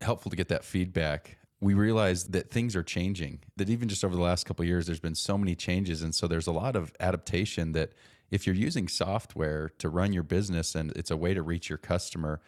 helpful 0.00 0.30
to 0.30 0.36
get 0.36 0.48
that 0.48 0.64
feedback. 0.64 1.38
We 1.60 1.74
realize 1.74 2.24
that 2.28 2.50
things 2.50 2.76
are 2.76 2.84
changing. 2.84 3.40
That 3.56 3.68
even 3.68 3.88
just 3.88 4.04
over 4.04 4.14
the 4.14 4.22
last 4.22 4.46
couple 4.46 4.62
of 4.62 4.68
years, 4.68 4.86
there's 4.86 5.00
been 5.00 5.16
so 5.16 5.36
many 5.36 5.56
changes, 5.56 6.02
and 6.02 6.14
so 6.14 6.28
there's 6.28 6.46
a 6.46 6.52
lot 6.52 6.76
of 6.76 6.92
adaptation. 7.00 7.72
That 7.72 7.92
if 8.30 8.46
you're 8.46 8.56
using 8.56 8.86
software 8.86 9.70
to 9.78 9.88
run 9.88 10.12
your 10.12 10.22
business 10.22 10.74
and 10.74 10.92
it's 10.92 11.10
a 11.10 11.16
way 11.16 11.34
to 11.34 11.42
reach 11.42 11.68
your 11.68 11.78
customer, 11.78 12.40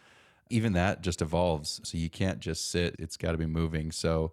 even 0.49 0.73
that 0.73 1.01
just 1.01 1.21
evolves. 1.21 1.81
So 1.83 1.97
you 1.97 2.09
can't 2.09 2.39
just 2.39 2.71
sit; 2.71 2.95
it's 2.99 3.17
got 3.17 3.33
to 3.33 3.37
be 3.37 3.47
moving. 3.47 3.91
So, 3.91 4.31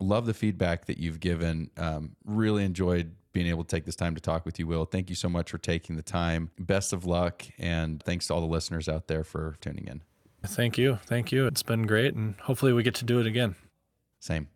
love 0.00 0.26
the 0.26 0.34
feedback 0.34 0.86
that 0.86 0.98
you've 0.98 1.20
given. 1.20 1.70
Um, 1.76 2.16
really 2.24 2.64
enjoyed 2.64 3.14
being 3.32 3.46
able 3.46 3.62
to 3.62 3.68
take 3.68 3.84
this 3.84 3.96
time 3.96 4.14
to 4.14 4.20
talk 4.20 4.44
with 4.44 4.58
you, 4.58 4.66
Will. 4.66 4.84
Thank 4.84 5.08
you 5.08 5.14
so 5.14 5.28
much 5.28 5.50
for 5.50 5.58
taking 5.58 5.96
the 5.96 6.02
time. 6.02 6.50
Best 6.58 6.92
of 6.92 7.04
luck, 7.04 7.44
and 7.58 8.02
thanks 8.02 8.26
to 8.26 8.34
all 8.34 8.40
the 8.40 8.46
listeners 8.46 8.88
out 8.88 9.06
there 9.06 9.22
for 9.22 9.56
tuning 9.60 9.86
in. 9.86 10.02
Thank 10.44 10.78
you. 10.78 10.98
Thank 11.06 11.32
you. 11.32 11.46
It's 11.46 11.62
been 11.62 11.86
great, 11.86 12.14
and 12.14 12.34
hopefully 12.40 12.72
we 12.72 12.82
get 12.82 12.94
to 12.96 13.04
do 13.04 13.20
it 13.20 13.26
again. 13.26 13.54
Same. 14.20 14.48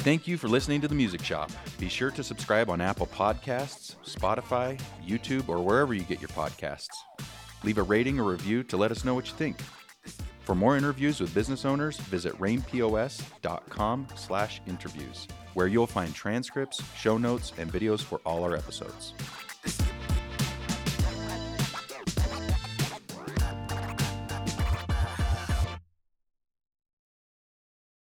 Thank 0.00 0.28
you 0.28 0.38
for 0.38 0.46
listening 0.46 0.80
to 0.82 0.88
The 0.88 0.94
Music 0.94 1.24
Shop. 1.24 1.50
Be 1.80 1.88
sure 1.88 2.12
to 2.12 2.22
subscribe 2.22 2.70
on 2.70 2.80
Apple 2.80 3.08
Podcasts, 3.08 3.96
Spotify, 4.04 4.80
YouTube, 5.04 5.48
or 5.48 5.58
wherever 5.58 5.94
you 5.94 6.02
get 6.02 6.20
your 6.20 6.28
podcasts. 6.28 6.94
Leave 7.64 7.78
a 7.78 7.82
rating 7.82 8.20
or 8.20 8.30
review 8.30 8.62
to 8.62 8.76
let 8.76 8.92
us 8.92 9.04
know 9.04 9.14
what 9.14 9.26
you 9.26 9.32
think. 9.32 9.56
For 10.46 10.54
more 10.54 10.76
interviews 10.76 11.18
with 11.18 11.34
business 11.34 11.64
owners, 11.64 11.96
visit 11.96 12.32
rainpos.com 12.38 14.06
slash 14.14 14.60
interviews, 14.68 15.26
where 15.54 15.66
you'll 15.66 15.88
find 15.88 16.14
transcripts, 16.14 16.80
show 16.96 17.18
notes, 17.18 17.52
and 17.58 17.72
videos 17.72 18.00
for 18.00 18.20
all 18.24 18.44
our 18.44 18.54
episodes. 18.54 19.12